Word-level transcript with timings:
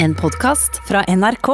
En 0.00 0.14
podkast 0.14 0.76
fra 0.86 1.00
NRK. 1.08 1.48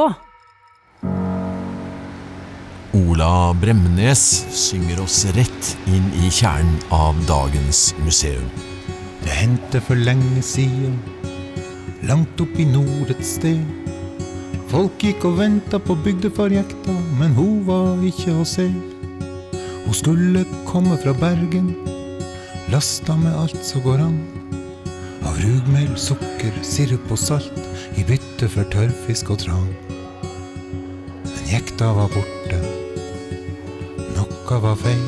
Ola 2.93 3.53
Bremnes 3.57 4.21
synger 4.53 5.01
oss 5.01 5.23
rett 5.33 5.69
inn 5.89 6.11
i 6.21 6.29
kjernen 6.29 6.75
av 6.93 7.17
dagens 7.25 7.95
museum. 8.05 8.45
Det 9.23 9.33
hendte 9.33 9.81
for 9.81 9.97
lenge 9.97 10.45
siden, 10.45 10.99
langt 12.05 12.45
opp 12.45 12.53
i 12.61 12.67
nord 12.69 13.15
et 13.15 13.25
sted. 13.25 13.65
Folk 14.69 15.01
gikk 15.01 15.25
og 15.25 15.39
venta 15.41 15.81
på 15.81 15.97
bygdefarjekta, 16.05 16.93
men 17.17 17.33
hun 17.33 17.63
var 17.65 17.97
ikke 18.05 18.37
å 18.43 18.45
se. 18.45 18.69
Hun 19.87 20.01
skulle 20.05 20.45
komme 20.69 21.01
fra 21.01 21.17
Bergen, 21.17 21.73
lasta 22.69 23.17
med 23.17 23.41
alt 23.41 23.65
som 23.65 23.81
går 23.89 24.05
an. 24.05 24.44
Av 25.25 25.37
rugmel, 25.41 25.89
sukker, 25.97 26.53
sirup 26.65 27.09
og 27.11 27.19
salt, 27.19 27.61
i 27.97 28.03
bytte 28.07 28.49
for 28.51 28.67
tørrfisk 28.73 29.31
og 29.33 29.41
tran. 29.45 29.69
Men 31.25 31.47
jekta 31.49 31.91
var 31.97 32.11
borte, 32.13 32.59
noe 34.15 34.59
var 34.63 34.77
feil. 34.79 35.07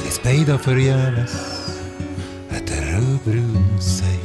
De 0.00 0.12
speida 0.14 0.56
forgjeves 0.62 1.36
etter 2.56 2.88
rødbrun 2.94 3.66
seil. 3.82 4.22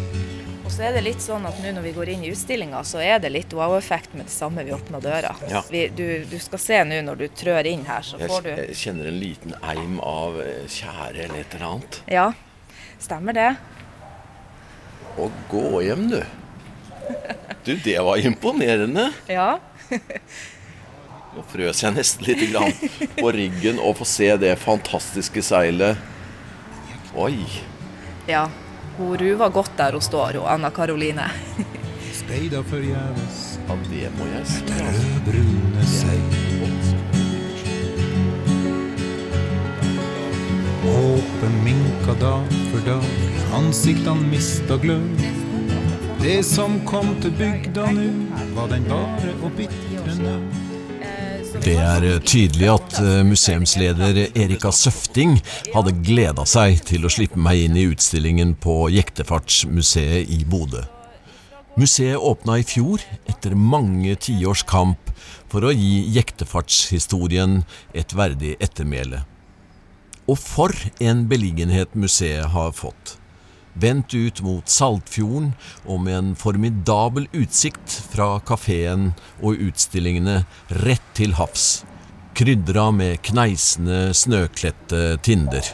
Og 0.64 0.72
så 0.72 0.86
er 0.88 0.96
det 0.96 1.02
litt 1.04 1.20
sånn 1.20 1.44
at 1.50 1.58
nå 1.60 1.74
når 1.76 1.84
vi 1.90 1.92
går 1.98 2.14
inn 2.14 2.24
i 2.24 2.32
utstillinga, 2.32 2.80
så 2.88 3.02
er 3.04 3.20
det 3.20 3.34
litt 3.34 3.52
wow-effekt 3.58 4.14
med 4.16 4.30
det 4.30 4.34
samme 4.34 4.64
vi 4.64 4.72
åpner 4.72 5.04
døra. 5.04 5.34
Ja. 5.52 5.66
Vi, 5.68 5.84
du, 5.92 6.24
du 6.32 6.38
skal 6.40 6.64
se 6.64 6.80
nå 6.88 7.02
når 7.10 7.20
du 7.20 7.26
trør 7.36 7.68
inn 7.68 7.84
her, 7.90 8.06
så 8.08 8.22
får 8.22 8.48
du 8.48 8.50
jeg 8.54 8.80
kjenner 8.86 9.12
en 9.12 9.20
liten 9.20 9.58
eim 9.74 10.00
av 10.00 10.40
eh, 10.40 10.64
tjære 10.72 11.26
eller 11.26 11.44
et 11.44 11.60
eller 11.60 11.68
annet. 11.74 12.00
Ja, 12.16 12.30
stemmer 13.04 13.36
det. 13.36 13.50
Og 15.20 15.32
gå 15.52 15.82
hjem, 15.86 16.08
du. 16.12 16.22
Du, 17.66 17.76
det 17.84 17.98
var 18.00 18.18
imponerende. 18.18 19.10
Ja. 19.30 19.60
Nå 21.32 21.44
frøs 21.52 21.84
jeg 21.84 21.96
nesten 21.96 22.26
litt 22.28 22.42
grann 22.52 22.74
på 23.20 23.32
ryggen 23.36 23.80
og 23.80 23.98
få 24.02 24.08
se 24.08 24.30
det 24.42 24.56
fantastiske 24.60 25.44
seilet. 25.46 26.00
Oi. 27.16 27.38
ja. 28.28 28.48
Hun 28.98 29.16
ruver 29.18 29.50
godt 29.56 29.72
der 29.80 29.96
hun 29.96 30.04
står, 30.04 30.36
hun 30.40 30.48
Anna 30.52 30.70
Karoline. 30.76 31.30
Speida 32.14 32.60
forgjeves 32.68 33.40
Ja, 33.68 33.78
det 33.88 34.12
må 34.18 34.28
jeg 34.34 34.46
si. 34.52 34.62
altså. 34.68 34.84
rødbrune 35.00 35.86
seil. 35.88 36.41
Håpet 40.82 41.64
minka 41.64 42.14
dag 42.20 42.46
for 42.72 42.86
dag, 42.86 43.04
ansiktene 43.54 44.28
mista 44.32 44.78
glød. 44.82 45.20
Det 46.22 46.40
som 46.46 46.80
kom 46.90 47.12
til 47.22 47.36
bygda 47.38 47.92
nu, 47.94 48.08
var 48.56 48.72
den 48.72 48.88
bare 48.90 49.36
og 49.44 49.52
bitre 49.60 50.16
nød. 50.18 50.48
Det 51.62 51.76
er 51.78 52.08
tydelig 52.26 52.72
at 52.74 52.98
eh, 52.98 53.20
museumsleder 53.28 54.24
Erika 54.34 54.72
Søfting 54.74 55.36
hadde 55.76 55.94
gleda 56.02 56.48
seg 56.50 56.82
til 56.90 57.06
å 57.06 57.12
slippe 57.14 57.38
meg 57.38 57.62
inn 57.68 57.78
i 57.78 57.86
utstillingen 57.92 58.56
på 58.58 58.88
Jektefartsmuseet 58.90 60.32
i 60.34 60.40
Bodø. 60.50 60.82
Museet 61.78 62.18
åpna 62.18 62.58
i 62.58 62.66
fjor 62.66 63.06
etter 63.30 63.54
mange 63.54 64.16
tiårs 64.18 64.66
kamp 64.66 65.14
for 65.52 65.62
å 65.62 65.76
gi 65.76 66.08
jektefartshistorien 66.18 67.60
et 67.94 68.18
verdig 68.18 68.56
ettermæle. 68.58 69.22
Og 70.32 70.38
for 70.40 70.72
en 71.04 71.26
beliggenhet 71.28 71.96
museet 72.00 72.54
har 72.54 72.72
fått. 72.72 73.18
Vendt 73.74 74.14
ut 74.14 74.42
mot 74.44 74.68
Saltfjorden 74.70 75.52
og 75.86 76.02
med 76.06 76.18
en 76.18 76.32
formidabel 76.40 77.28
utsikt 77.36 77.98
fra 78.12 78.38
kafeen 78.48 79.12
og 79.40 79.60
utstillingene 79.68 80.42
rett 80.86 81.08
til 81.18 81.36
havs. 81.40 81.84
Krydra 82.36 82.90
med 82.96 83.20
kneisende, 83.28 84.14
snøkledte 84.16 85.18
tinder. 85.24 85.74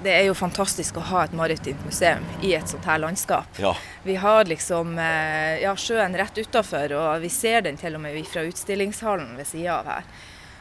Det 0.00 0.12
er 0.14 0.28
jo 0.28 0.36
fantastisk 0.38 0.96
å 0.96 1.04
ha 1.10 1.24
et 1.26 1.34
maritimt 1.36 1.82
museum 1.84 2.24
i 2.46 2.54
et 2.56 2.70
sånt 2.70 2.86
her 2.88 3.02
landskap. 3.02 3.58
Ja. 3.60 3.74
Vi 4.06 4.14
har 4.22 4.46
liksom 4.48 4.94
eh, 4.98 5.58
ja, 5.64 5.74
sjøen 5.76 6.14
rett 6.16 6.38
utafor, 6.38 6.94
og 6.96 7.26
vi 7.26 7.28
ser 7.28 7.66
den 7.66 7.76
til 7.76 7.98
og 7.98 8.06
med 8.06 8.16
fra 8.30 8.46
utstillingshallen 8.48 9.34
ved 9.36 9.50
sida 9.50 9.80
av 9.82 9.90
her. 9.92 10.08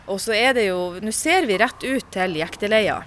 Og 0.09 0.20
så 0.22 0.34
er 0.34 0.58
det 0.58 0.66
jo 0.72 0.82
Nå 1.00 1.14
ser 1.14 1.46
vi 1.48 1.58
rett 1.62 1.86
ut 1.86 2.12
til 2.12 2.36
Jekteleia. 2.42 3.00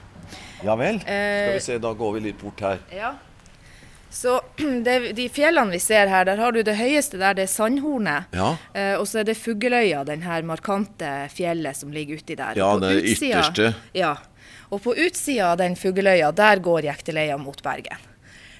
Ja 0.65 0.77
vel. 0.77 0.97
Eh, 0.97 1.03
Skal 1.03 1.53
vi 1.59 1.61
se, 1.61 1.79
da 1.79 1.93
går 1.93 2.13
vi 2.17 2.21
litt 2.29 2.41
bort 2.43 2.61
her. 2.61 2.79
Ja. 2.95 3.15
Så 4.13 4.41
det, 4.85 5.13
de 5.17 5.29
fjellene 5.33 5.73
vi 5.73 5.79
ser 5.81 6.07
her, 6.13 6.25
der 6.29 6.37
har 6.43 6.53
du 6.53 6.61
det 6.63 6.77
høyeste 6.77 7.19
der, 7.21 7.35
det 7.39 7.47
er 7.49 7.53
Sandhornet. 7.53 8.29
Ja. 8.37 8.51
Eh, 8.77 8.95
og 9.01 9.07
så 9.09 9.23
er 9.23 9.25
det 9.31 9.39
Fugløya, 9.41 10.05
den 10.09 10.23
her 10.27 10.43
markante 10.47 11.11
fjellet 11.33 11.77
som 11.81 11.93
ligger 11.95 12.21
uti 12.21 12.37
der. 12.39 12.59
Ja, 12.61 12.75
det 12.79 12.93
utsida- 13.03 13.41
ytterste. 13.41 13.73
Ja. 13.97 14.15
Og 14.73 14.83
på 14.85 14.95
utsida 14.97 15.51
av 15.53 15.59
den 15.61 15.75
Fugløya, 15.77 16.31
der 16.33 16.61
går 16.65 16.85
Jekteleia 16.91 17.37
mot 17.41 17.63
Bergen. 17.65 18.09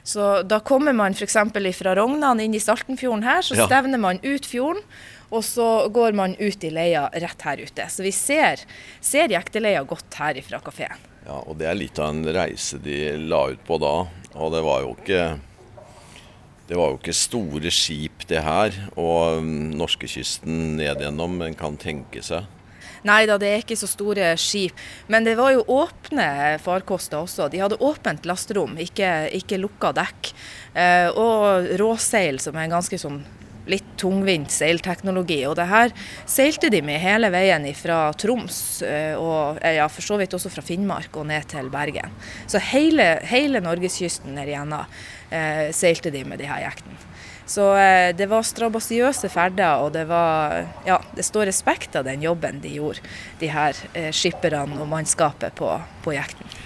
Så 0.05 0.43
da 0.43 0.59
kommer 0.59 0.93
man 0.93 1.15
f.eks. 1.15 1.37
fra 1.79 1.93
Rognan 1.95 2.41
inn 2.43 2.55
i 2.55 2.59
Saltenfjorden 2.61 3.23
her, 3.23 3.41
så 3.47 3.55
Ja. 3.55 3.67
stevner 3.69 3.99
man 4.03 4.19
ut 4.25 4.45
fjorden. 4.47 4.83
Og 5.31 5.45
så 5.45 5.89
går 5.89 6.13
man 6.13 6.35
ut 6.41 6.65
i 6.65 6.69
leia 6.71 7.07
rett 7.15 7.41
her 7.43 7.57
ute. 7.63 7.87
Så 7.89 8.03
vi 8.03 8.11
ser, 8.13 8.61
ser 9.01 9.29
Jekteleia 9.33 9.81
godt 9.85 10.13
her 10.19 10.35
ifra 10.37 10.59
kafeen. 10.61 10.99
Ja, 11.23 11.39
og 11.39 11.57
det 11.61 11.69
er 11.71 11.79
litt 11.79 12.01
av 12.03 12.11
en 12.11 12.27
reise 12.35 12.81
de 12.83 13.15
la 13.31 13.45
ut 13.53 13.63
på 13.67 13.79
da. 13.83 13.95
Og 14.33 14.55
det 14.55 14.63
var 14.65 14.85
jo 14.85 14.95
ikke 14.97 15.25
Det 16.67 16.79
var 16.79 16.93
jo 16.93 16.99
ikke 17.01 17.13
store 17.13 17.71
skip, 17.75 18.25
det 18.31 18.41
her. 18.41 18.73
Og 18.97 19.43
mm, 19.45 19.75
norskekysten 19.77 20.79
ned 20.79 21.03
gjennom, 21.05 21.35
en 21.45 21.57
kan 21.59 21.77
tenke 21.77 22.23
seg. 22.25 22.47
Nei 23.05 23.25
da, 23.27 23.35
det 23.37 23.51
er 23.51 23.65
ikke 23.65 23.77
så 23.77 23.89
store 23.91 24.31
skip. 24.41 24.79
Men 25.11 25.27
det 25.27 25.35
var 25.37 25.53
jo 25.53 25.67
åpne 25.75 26.57
farkoster 26.63 27.19
også. 27.19 27.51
De 27.53 27.61
hadde 27.61 27.81
åpent 27.83 28.25
lasterom, 28.31 28.79
ikke, 28.81 29.11
ikke 29.43 29.61
lukka 29.61 29.91
dekk. 29.99 30.33
Eh, 30.73 31.11
og 31.11 31.69
råseil, 31.83 32.41
som 32.41 32.57
er 32.57 32.69
en 32.69 32.77
ganske 32.79 33.01
sånn 33.03 33.21
litt 33.71 33.87
tungvint 34.01 34.51
seilteknologi. 34.53 35.41
Og 35.49 35.57
det 35.59 35.69
her 35.71 35.95
seilte 36.29 36.71
de 36.73 36.83
med 36.85 37.03
hele 37.03 37.31
veien 37.35 37.67
fra 37.79 38.01
Troms, 38.19 38.83
eh, 38.87 39.15
og 39.19 39.61
eh, 39.63 39.77
ja, 39.79 39.89
for 39.93 40.07
så 40.07 40.19
vidt 40.21 40.35
også 40.37 40.53
fra 40.53 40.65
Finnmark 40.67 41.17
og 41.17 41.29
ned 41.31 41.49
til 41.53 41.71
Bergen. 41.73 42.15
Så 42.51 42.63
hele, 42.73 43.15
hele 43.29 43.63
norgeskysten 43.65 44.35
ned 44.37 44.51
igjennom 44.51 44.85
eh, 45.31 45.71
seilte 45.77 46.13
de 46.15 46.25
med 46.27 46.43
de 46.43 46.51
her 46.51 46.67
jektene. 46.67 46.99
Så 47.47 47.75
eh, 47.77 48.11
det 48.17 48.29
var 48.31 48.47
strabasiøse 48.47 49.29
ferder, 49.33 49.83
og 49.83 49.93
det 49.97 50.07
var 50.11 50.63
Ja, 50.87 51.01
det 51.17 51.27
står 51.27 51.51
respekt 51.51 51.97
av 51.99 52.07
den 52.07 52.23
jobben 52.23 52.63
de 52.63 52.77
gjorde, 52.79 53.03
de 53.41 53.51
her 53.53 53.79
eh, 53.93 54.13
skipperne 54.15 54.81
og 54.81 54.89
mannskapet 54.91 55.55
på, 55.59 55.75
på 56.05 56.15
jekten. 56.17 56.61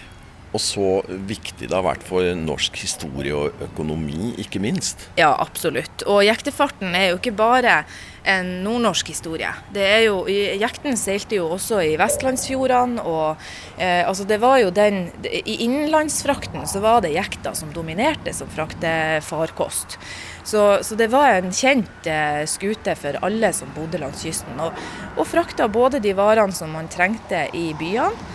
Og 0.57 0.63
så 0.63 0.91
viktig 1.29 1.69
det 1.69 1.75
har 1.75 1.85
vært 1.85 2.05
for 2.07 2.25
norsk 2.41 2.79
historie 2.81 3.37
og 3.37 3.65
økonomi, 3.67 4.33
ikke 4.41 4.61
minst. 4.63 5.09
Ja, 5.21 5.35
absolutt. 5.37 6.07
Og 6.09 6.23
jektefarten 6.25 6.97
er 6.97 7.11
jo 7.11 7.19
ikke 7.21 7.35
bare 7.37 7.83
en 8.27 8.49
nordnorsk 8.65 9.13
historie. 9.13 9.51
Det 9.75 9.85
er 9.85 10.01
jo, 10.09 10.25
Jekten 10.27 10.97
seilte 10.99 11.39
jo 11.39 11.51
også 11.55 11.83
i 11.85 11.93
vestlandsfjordene, 12.01 13.05
og 13.05 13.37
eh, 13.77 14.03
altså 14.03 14.25
det 14.27 14.41
var 14.43 14.59
jo 14.65 14.73
den 14.75 15.11
I 15.23 15.59
innenlandsfrakten 15.67 16.65
så 16.67 16.83
var 16.83 17.05
det 17.05 17.15
jekta 17.15 17.53
som 17.55 17.71
dominerte 17.75 18.35
som 18.35 18.51
fraktefarkost. 18.51 19.99
Så, 20.47 20.65
så 20.83 20.99
det 20.99 21.11
var 21.13 21.37
en 21.37 21.53
kjent 21.55 22.09
eh, 22.11 22.43
skute 22.51 22.97
for 22.99 23.21
alle 23.27 23.53
som 23.55 23.71
bodde 23.77 24.01
langs 24.03 24.25
kysten, 24.27 24.59
og, 24.63 24.75
og 25.15 25.29
frakta 25.29 25.69
både 25.71 26.03
de 26.03 26.17
varene 26.17 26.57
som 26.57 26.73
man 26.75 26.91
trengte 26.91 27.47
i 27.55 27.69
byene, 27.79 28.35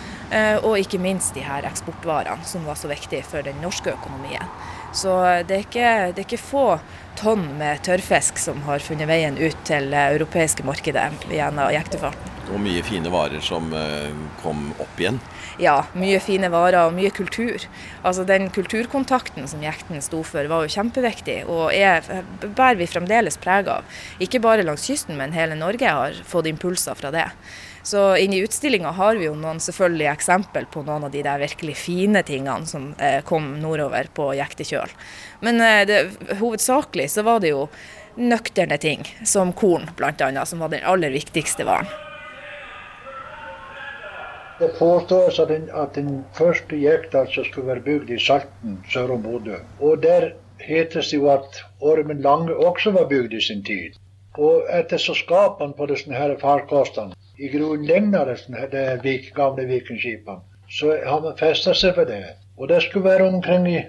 og 0.64 0.78
ikke 0.80 1.00
minst 1.02 1.34
de 1.36 1.42
her 1.44 1.66
eksportvarene 1.68 2.46
som 2.48 2.64
var 2.64 2.78
så 2.80 2.88
viktige 2.88 3.24
for 3.26 3.44
den 3.44 3.58
norske 3.60 3.92
økonomien. 3.92 4.48
Så 4.92 5.12
det 5.48 5.56
er, 5.56 5.64
ikke, 5.64 5.88
det 6.12 6.22
er 6.22 6.26
ikke 6.26 6.40
få 6.40 6.66
tonn 7.20 7.46
med 7.58 7.80
tørrfisk 7.86 8.40
som 8.40 8.60
har 8.66 8.82
funnet 8.84 9.08
veien 9.08 9.38
ut 9.40 9.56
til 9.68 9.88
det 9.92 10.02
europeiske 10.16 10.64
markedet 10.68 11.08
gjennom 11.32 11.72
jektefarten. 11.72 12.32
Og 12.52 12.60
mye 12.60 12.82
fine 12.84 13.08
varer 13.12 13.40
som 13.44 13.70
eh, 13.76 14.10
kom 14.42 14.70
opp 14.82 15.00
igjen. 15.00 15.20
Ja, 15.62 15.78
mye 15.96 16.18
fine 16.20 16.50
varer 16.52 16.88
og 16.88 16.96
mye 16.96 17.12
kultur. 17.14 17.64
Altså 18.02 18.26
Den 18.28 18.50
kulturkontakten 18.52 19.48
som 19.48 19.64
jekten 19.64 20.02
sto 20.04 20.20
for, 20.26 20.48
var 20.50 20.66
jo 20.66 20.74
kjempeviktig, 20.74 21.42
og 21.48 21.72
er, 21.72 22.04
bærer 22.42 22.80
vi 22.80 22.90
fremdeles 22.90 23.38
preg 23.40 23.70
av. 23.72 23.88
Ikke 24.20 24.42
bare 24.42 24.66
langs 24.66 24.84
kysten, 24.88 25.16
men 25.20 25.36
hele 25.36 25.56
Norge 25.56 25.88
har 25.88 26.18
fått 26.28 26.50
impulser 26.50 26.98
fra 26.98 27.12
det. 27.14 27.28
Så 27.82 28.16
inni 28.16 28.42
utstillinga 28.44 28.92
har 28.94 29.16
vi 29.18 29.26
jo 29.26 29.34
noen 29.34 29.58
selvfølgelig 29.60 30.06
eksempel 30.12 30.68
på 30.70 30.84
noen 30.86 31.08
av 31.08 31.10
de 31.10 31.22
der 31.26 31.40
virkelig 31.42 31.74
fine 31.80 32.22
tingene 32.22 32.68
som 32.70 32.92
eh, 33.02 33.18
kom 33.26 33.56
nordover 33.62 34.06
på 34.14 34.28
jektekjøl. 34.38 34.92
Men 35.42 35.58
eh, 35.60 35.82
det, 35.88 35.98
hovedsakelig 36.38 37.08
så 37.10 37.26
var 37.26 37.42
det 37.42 37.50
jo 37.50 37.66
nøkterne 38.14 38.78
ting, 38.78 39.02
som 39.26 39.50
korn 39.56 39.88
bl.a., 39.98 40.46
som 40.46 40.62
var 40.62 40.70
den 40.70 40.86
aller 40.86 41.10
viktigste 41.10 41.66
varen. 41.66 41.90
Det 44.60 44.68
påstås 44.78 45.40
at 45.42 45.48
den, 45.50 45.64
at 45.74 45.96
den 45.98 46.20
første 46.38 46.76
jekta 46.78 47.24
altså 47.24 47.42
skulle 47.48 47.72
være 47.72 47.82
bygd 47.82 48.12
i 48.14 48.18
Salten 48.22 48.76
sør 48.92 49.16
om 49.16 49.24
Bodø. 49.24 49.58
Og 49.80 50.04
der 50.04 50.28
heter 50.62 51.02
det 51.02 51.16
jo 51.16 51.26
at 51.32 51.64
Ormen 51.80 52.22
Lange 52.22 52.54
også 52.54 52.92
var 52.94 53.08
bygd 53.10 53.34
i 53.34 53.40
sin 53.42 53.64
tid. 53.66 53.98
Og 54.38 54.62
etter 54.70 55.02
så 55.02 55.16
skapene 55.18 55.74
på 55.74 55.88
disse 55.90 56.28
farkostene, 56.40 57.16
i 57.42 57.48
grunnen 57.50 57.86
ligner 57.86 58.28
det 58.70 58.86
vik, 59.02 59.32
gamle 59.34 59.64
vikingskipene, 59.66 60.40
så 60.70 60.92
har 61.04 61.22
man 61.24 61.38
festa 61.40 61.74
seg 61.74 61.96
for 61.96 62.06
det. 62.06 62.36
Og 62.56 62.68
det 62.70 62.82
skulle 62.84 63.10
være 63.10 63.26
omkring 63.28 63.66
i, 63.66 63.80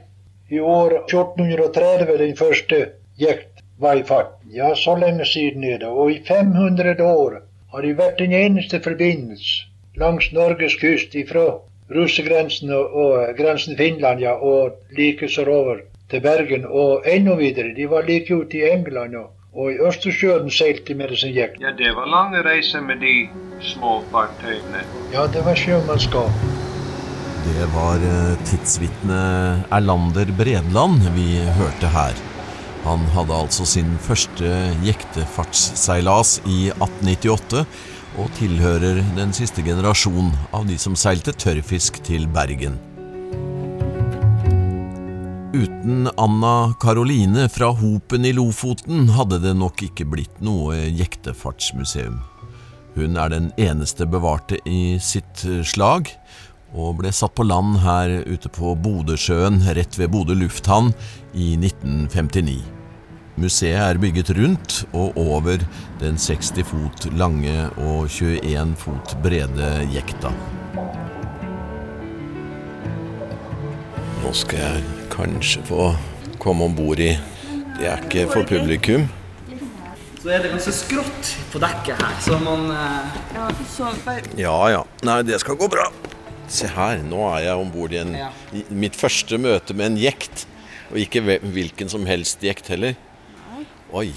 i 0.50 0.59
år 0.59 0.95
1430 1.03 2.17
den 2.23 2.33
første 2.39 2.79
jekt 3.21 3.61
var 3.77 4.00
i 4.00 4.05
fart. 4.09 4.39
Ja, 4.50 4.71
så 4.75 4.95
lenge 4.97 5.25
siden 5.29 5.63
er 5.69 5.77
det. 5.83 5.91
Og 5.91 6.11
i 6.11 6.23
500 6.27 6.97
år 7.05 7.38
har 7.75 7.85
det 7.85 7.97
vært 7.97 8.23
den 8.23 8.33
eneste 8.33 8.81
forbindelse 8.81 9.69
langs 10.01 10.31
Norges 10.33 10.73
kyst 10.81 11.13
ifra 11.13 11.45
russegrensen 11.94 12.73
og, 12.73 12.95
og 13.03 13.38
grensen 13.38 13.77
Finland, 13.77 14.21
ja, 14.25 14.33
og 14.33 14.79
like 14.97 15.29
sørover 15.29 15.85
til 16.09 16.25
Bergen 16.25 16.65
og 16.65 17.05
enda 17.05 17.38
videre. 17.38 17.75
De 17.77 17.85
var 17.89 18.09
like 18.09 18.33
ute 18.33 18.57
i 18.57 18.69
England 18.71 19.15
og, 19.21 19.29
og 19.53 19.69
i 19.69 19.79
Østersjøen 19.85 20.50
seilte 20.53 20.95
med 20.97 21.13
sin 21.19 21.33
jekt. 21.35 21.61
Ja, 21.61 21.71
det 21.77 21.94
var 21.97 22.09
lange 22.09 22.41
reiser 22.45 22.81
med 22.81 23.03
de 23.03 23.29
små 23.61 24.00
fartøyene. 24.11 24.81
Ja, 25.13 25.27
det 25.29 25.45
var 25.45 25.57
sjømannskap. 25.57 26.45
Det 27.44 27.65
var 27.73 28.01
eh, 28.07 28.38
tidsvitne 28.47 29.23
Erlander 29.75 30.31
Bredland 30.38 31.03
vi 31.17 31.44
hørte 31.57 31.91
her. 31.91 32.21
Han 32.83 33.03
hadde 33.15 33.35
altså 33.35 33.65
sin 33.67 33.94
første 34.03 34.47
jektefartsseilas 34.83 36.39
i 36.44 36.71
1898, 36.73 37.65
og 38.19 38.33
tilhører 38.38 39.00
den 39.17 39.31
siste 39.35 39.63
generasjon 39.65 40.33
av 40.53 40.67
de 40.69 40.75
som 40.81 40.97
seilte 41.00 41.33
tørrfisk 41.45 42.01
til 42.05 42.27
Bergen. 42.31 42.75
Uten 45.53 46.09
Anna 46.17 46.73
Karoline 46.81 47.50
fra 47.50 47.65
Hopen 47.65 48.25
i 48.25 48.33
Lofoten 48.33 49.11
hadde 49.13 49.38
det 49.44 49.51
nok 49.53 49.83
ikke 49.85 50.07
blitt 50.09 50.39
noe 50.41 50.79
jektefartsmuseum. 50.89 52.15
Hun 52.95 53.19
er 53.21 53.29
den 53.29 53.51
eneste 53.61 54.07
bevarte 54.09 54.57
i 54.65 54.97
sitt 54.97 55.44
slag, 55.69 56.09
og 56.73 56.97
ble 57.03 57.11
satt 57.13 57.35
på 57.38 57.45
land 57.45 57.77
her 57.83 58.15
ute 58.25 58.50
på 58.50 58.73
Bodøsjøen 58.81 59.61
rett 59.77 60.00
ved 60.01 60.09
Bodø 60.15 60.33
lufthavn 60.41 60.89
i 61.38 61.51
1959. 61.59 62.57
Museet 63.38 63.77
er 63.77 64.01
bygget 64.01 64.33
rundt 64.33 64.79
og 64.89 65.13
over 65.21 65.61
den 66.01 66.17
60 66.17 66.65
fot 66.65 67.07
lange 67.13 67.69
og 67.77 68.09
21 68.09 68.73
fot 68.88 69.15
brede 69.21 69.71
jekta. 69.94 70.33
Nå 74.23 74.33
skal 74.33 74.65
jeg 74.65 75.02
kanskje 75.13 75.62
få 75.68 75.92
komme 76.42 76.65
om 76.65 76.75
bord 76.75 77.00
i 77.00 77.13
Det 77.77 77.89
er 77.89 78.01
ikke 78.06 78.27
for 78.31 78.48
publikum. 78.48 79.07
Så 80.24 80.31
er 80.31 80.44
det 80.44 80.54
ganske 80.54 80.71
skrått 80.71 81.31
på 81.51 81.60
dekket 81.60 82.00
her, 82.00 82.13
så 82.24 82.38
man 82.39 82.69
eh, 82.71 83.07
Ja, 83.36 83.48
Ja 84.39 84.57
ja. 84.71 84.83
Nei, 85.04 85.18
det 85.27 85.39
skal 85.44 85.57
gå 85.60 85.68
bra. 85.68 85.89
Se 86.48 86.69
her, 86.69 87.01
nå 87.04 87.25
er 87.33 87.50
jeg 87.50 87.60
om 87.60 87.71
bord 87.74 87.92
i 87.92 88.00
en, 88.00 88.15
mitt 88.69 88.95
første 88.95 89.39
møte 89.42 89.75
med 89.75 89.92
en 89.92 90.00
jekt. 90.00 90.45
Og 90.94 91.01
ikke 91.01 91.39
hvilken 91.42 91.89
som 91.92 92.06
helst 92.07 92.44
jekt 92.45 92.69
heller. 92.71 92.95
Oi. 93.94 94.13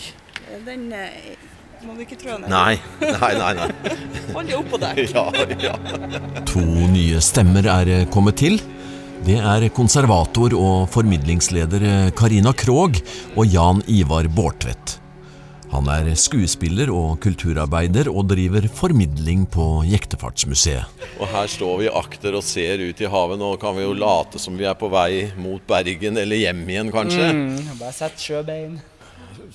Den 0.67 0.93
eh, 0.95 1.35
må 1.85 1.97
du 1.97 2.05
ikke 2.05 2.19
trå 2.21 2.37
ned. 2.39 2.49
Nei, 2.53 2.79
nei, 3.03 3.33
nei. 3.41 3.53
nei. 3.59 3.97
Hold 4.35 4.47
deg 4.47 4.57
oppå 4.61 4.81
der. 4.81 5.03
Ja, 5.17 5.27
ja. 5.61 5.75
To 6.49 6.63
nye 6.93 7.21
stemmer 7.25 7.67
er 7.81 7.93
eh, 7.99 8.07
kommet 8.13 8.39
til. 8.41 8.61
Det 9.25 9.39
er 9.41 9.65
konservator 9.75 10.55
og 10.59 10.87
formidlingsleder 10.93 11.83
eh, 11.87 12.11
Karina 12.17 12.53
Krog 12.57 12.99
og 13.35 13.49
Jan 13.51 13.81
Ivar 13.91 14.29
Bårdtvedt. 14.31 14.99
Han 15.73 15.89
er 15.91 16.13
skuespiller 16.17 16.93
og 16.95 17.17
kulturarbeider 17.25 18.07
og 18.13 18.29
driver 18.31 18.69
formidling 18.71 19.43
på 19.51 19.83
Jektefartsmuseet. 19.91 20.87
Og 21.19 21.27
her 21.33 21.51
står 21.51 21.81
vi 21.81 21.89
akter 21.91 22.37
og 22.39 22.45
ser 22.47 22.85
ut 22.87 23.01
i 23.03 23.11
havet. 23.11 23.41
Nå 23.41 23.51
kan 23.61 23.75
vi 23.77 23.83
jo 23.83 23.97
late 23.99 24.39
som 24.41 24.55
vi 24.57 24.69
er 24.69 24.77
på 24.79 24.89
vei 24.93 25.27
mot 25.43 25.65
Bergen 25.69 26.21
eller 26.23 26.39
hjem 26.45 26.63
igjen, 26.71 26.93
kanskje. 26.95 27.33
mm, 27.35 27.73
Bare 27.81 27.97
sett 27.97 28.23
sjøbein. 28.23 28.79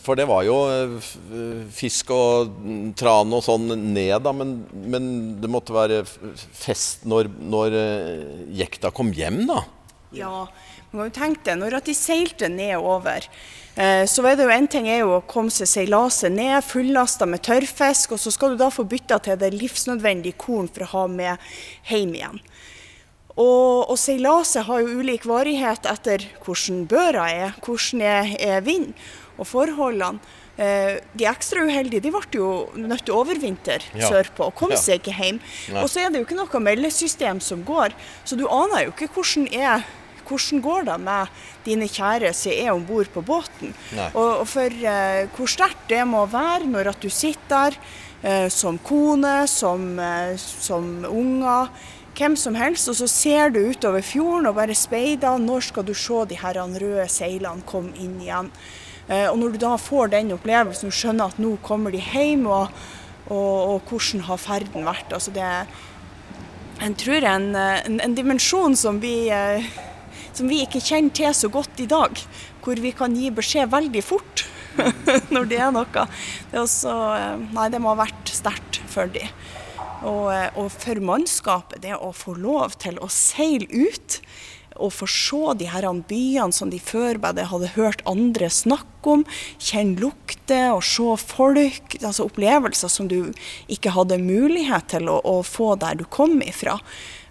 For 0.02 0.18
det 0.18 0.26
var 0.30 0.46
jo 0.48 0.58
eh, 0.72 1.12
fisk 1.74 2.10
og 2.16 2.56
tran 2.98 3.34
og 3.38 3.44
sånn 3.46 3.70
ned, 3.94 4.16
da, 4.26 4.34
men, 4.34 4.58
men 4.74 5.08
det 5.42 5.52
måtte 5.52 5.76
være 5.76 6.02
fest 6.08 7.06
når, 7.10 7.30
når 7.38 7.78
eh, 7.78 8.42
jekta 8.64 8.94
kom 8.96 9.14
hjem, 9.14 9.44
da. 9.50 9.62
Ja, 10.18 10.48
man 10.92 11.06
kan 11.06 11.08
jo 11.08 11.16
tenke 11.16 11.46
det. 11.46 11.58
Når 11.62 11.78
de 11.86 11.96
seilte 11.96 12.50
nedover, 12.52 13.30
eh, 13.76 14.04
så 14.10 14.26
er 14.26 14.40
det 14.40 14.48
jo 14.48 14.56
en 14.58 14.70
ting 14.74 14.90
er 14.90 15.04
jo 15.04 15.14
å 15.20 15.24
komme 15.30 15.54
seg 15.54 15.70
seilaset 15.70 16.34
ned, 16.34 16.58
fullasta 16.66 17.30
med 17.30 17.46
tørrfisk, 17.46 18.18
og 18.18 18.24
så 18.26 18.34
skal 18.34 18.56
du 18.56 18.64
da 18.64 18.72
få 18.74 18.88
bytta 18.90 19.22
til 19.22 19.38
det 19.40 19.54
livsnødvendige 19.54 20.40
korn 20.42 20.68
for 20.72 20.88
å 20.88 20.92
ha 20.96 21.08
med 21.14 21.52
hjem 21.92 22.18
igjen. 22.18 22.42
Og, 23.40 23.88
og 23.88 23.96
seilaset 24.02 24.66
har 24.68 24.82
jo 24.84 25.00
ulik 25.00 25.24
varighet 25.30 25.86
etter 25.88 26.26
hvordan 26.44 26.84
børa 26.92 27.30
er, 27.32 27.54
hvordan 27.64 28.02
er, 28.04 28.34
er 28.44 28.66
vind 28.66 28.92
og 29.42 29.48
forholdene. 29.50 30.20
Eh, 30.62 31.00
de 31.18 31.26
ekstra 31.26 31.64
uheldige 31.66 32.04
de 32.06 32.12
ble 32.14 32.22
jo 32.38 32.50
nødt 32.78 33.06
til 33.08 33.16
å 33.16 33.22
overvintre 33.24 33.80
Ja. 33.98 34.10
sørpå 34.12 34.46
og 34.52 34.56
kom 34.56 34.70
Ja. 34.72 34.78
seg 34.78 35.02
ikke 35.02 35.16
hjem. 35.18 35.40
Nei. 35.72 35.82
Og 35.82 35.90
så 35.90 36.06
er 36.06 36.12
det 36.12 36.22
jo 36.22 36.26
ikke 36.28 36.38
noe 36.38 36.62
meldesystem 36.62 37.42
som 37.42 37.64
går, 37.66 37.96
så 38.26 38.38
du 38.38 38.46
aner 38.48 38.86
jo 38.86 38.92
ikke 38.94 39.10
hvordan 39.16 39.48
er 39.54 39.84
hvordan 40.32 40.62
går 40.64 40.86
det 40.86 41.00
med 41.02 41.28
dine 41.66 41.88
kjære 41.92 42.30
som 42.34 42.52
er 42.54 42.70
om 42.72 42.86
bord 42.86 43.08
på 43.12 43.22
båten? 43.26 43.74
Og, 44.16 44.40
og 44.42 44.48
for 44.48 44.70
eh, 44.72 45.28
hvor 45.36 45.50
sterkt 45.50 45.90
det 45.90 46.06
må 46.08 46.26
være 46.30 46.70
når 46.72 46.88
at 46.94 47.02
du 47.02 47.10
sitter 47.10 47.72
der 47.72 47.76
eh, 48.24 48.48
som 48.50 48.78
kone, 48.80 49.48
som, 49.50 50.00
eh, 50.00 50.38
som 50.38 51.04
unger, 51.10 51.68
hvem 52.16 52.36
som 52.38 52.56
helst, 52.56 52.88
og 52.92 52.96
så 52.96 53.08
ser 53.10 53.50
du 53.50 53.60
utover 53.72 54.02
fjorden 54.04 54.48
og 54.48 54.56
bare 54.56 54.76
speider. 54.78 55.40
Når 55.42 55.64
skal 55.72 55.84
du 55.84 55.94
se 55.94 56.26
de 56.30 56.36
her 56.36 56.54
røde 56.60 57.08
seilene 57.10 57.64
komme 57.66 57.92
inn 57.98 58.20
igjen? 58.22 58.52
Eh, 59.08 59.28
og 59.30 59.38
når 59.40 59.56
du 59.56 59.62
da 59.64 59.76
får 59.82 60.12
den 60.14 60.34
opplevelsen, 60.36 60.92
du 60.92 60.96
skjønner 60.96 61.32
at 61.32 61.40
nå 61.42 61.56
kommer 61.66 61.94
de 61.94 62.02
hjem, 62.02 62.46
og, 62.50 62.74
og, 63.30 63.56
og 63.76 63.90
hvordan 63.90 64.28
har 64.28 64.42
ferden 64.42 64.88
vært? 64.88 65.14
Altså 65.16 65.34
det 65.36 65.48
jeg 66.82 66.96
tror 66.98 67.26
en, 67.30 67.52
en, 67.54 67.98
en 68.02 68.14
dimensjon 68.18 68.74
som 68.78 68.98
vi, 69.04 69.30
eh, 69.30 69.66
som 70.34 70.48
vi 70.50 70.64
ikke 70.64 70.82
kjenner 70.82 71.14
til 71.14 71.36
så 71.38 71.50
godt 71.54 71.78
i 71.84 71.86
dag. 71.90 72.18
Hvor 72.66 72.82
vi 72.82 72.94
kan 72.98 73.14
gi 73.14 73.30
beskjed 73.34 73.70
veldig 73.70 74.02
fort 74.06 74.48
når 75.34 75.50
det 75.52 75.60
er 75.62 75.74
noe. 75.76 75.86
Det, 75.92 76.56
er 76.56 76.64
også, 76.64 76.96
eh, 77.20 77.44
nei, 77.54 77.68
det 77.70 77.82
må 77.84 77.94
ha 77.94 78.00
vært 78.02 78.34
sterkt 78.34 78.82
for 78.90 79.12
dem. 79.14 79.30
Og, 80.02 80.32
og 80.58 80.72
for 80.74 80.98
mannskapet, 81.06 81.84
det 81.84 81.94
å 81.94 82.10
få 82.18 82.34
lov 82.34 82.74
til 82.82 82.98
å 82.98 83.10
seile 83.14 83.68
ut 83.70 84.18
og 84.76 84.94
få 84.94 85.08
se 85.10 85.56
de 85.60 85.70
her 85.72 85.88
byene 86.08 86.56
som 86.56 86.72
de 86.72 86.80
før 86.80 87.20
bare 87.22 87.48
hadde 87.50 87.74
hørt 87.76 88.04
andre 88.10 88.50
snakke 88.52 89.16
om, 89.16 89.26
kjenne 89.60 90.00
lukter 90.02 90.72
og 90.76 90.84
se 90.86 91.16
folk, 91.18 91.98
altså 92.02 92.28
opplevelser 92.30 92.92
som 92.92 93.10
du 93.12 93.34
ikke 93.72 93.94
hadde 93.96 94.22
mulighet 94.22 94.92
til 94.94 95.10
å, 95.12 95.20
å 95.24 95.42
få 95.44 95.76
der 95.82 96.00
du 96.00 96.06
kom 96.06 96.40
ifra. 96.46 96.80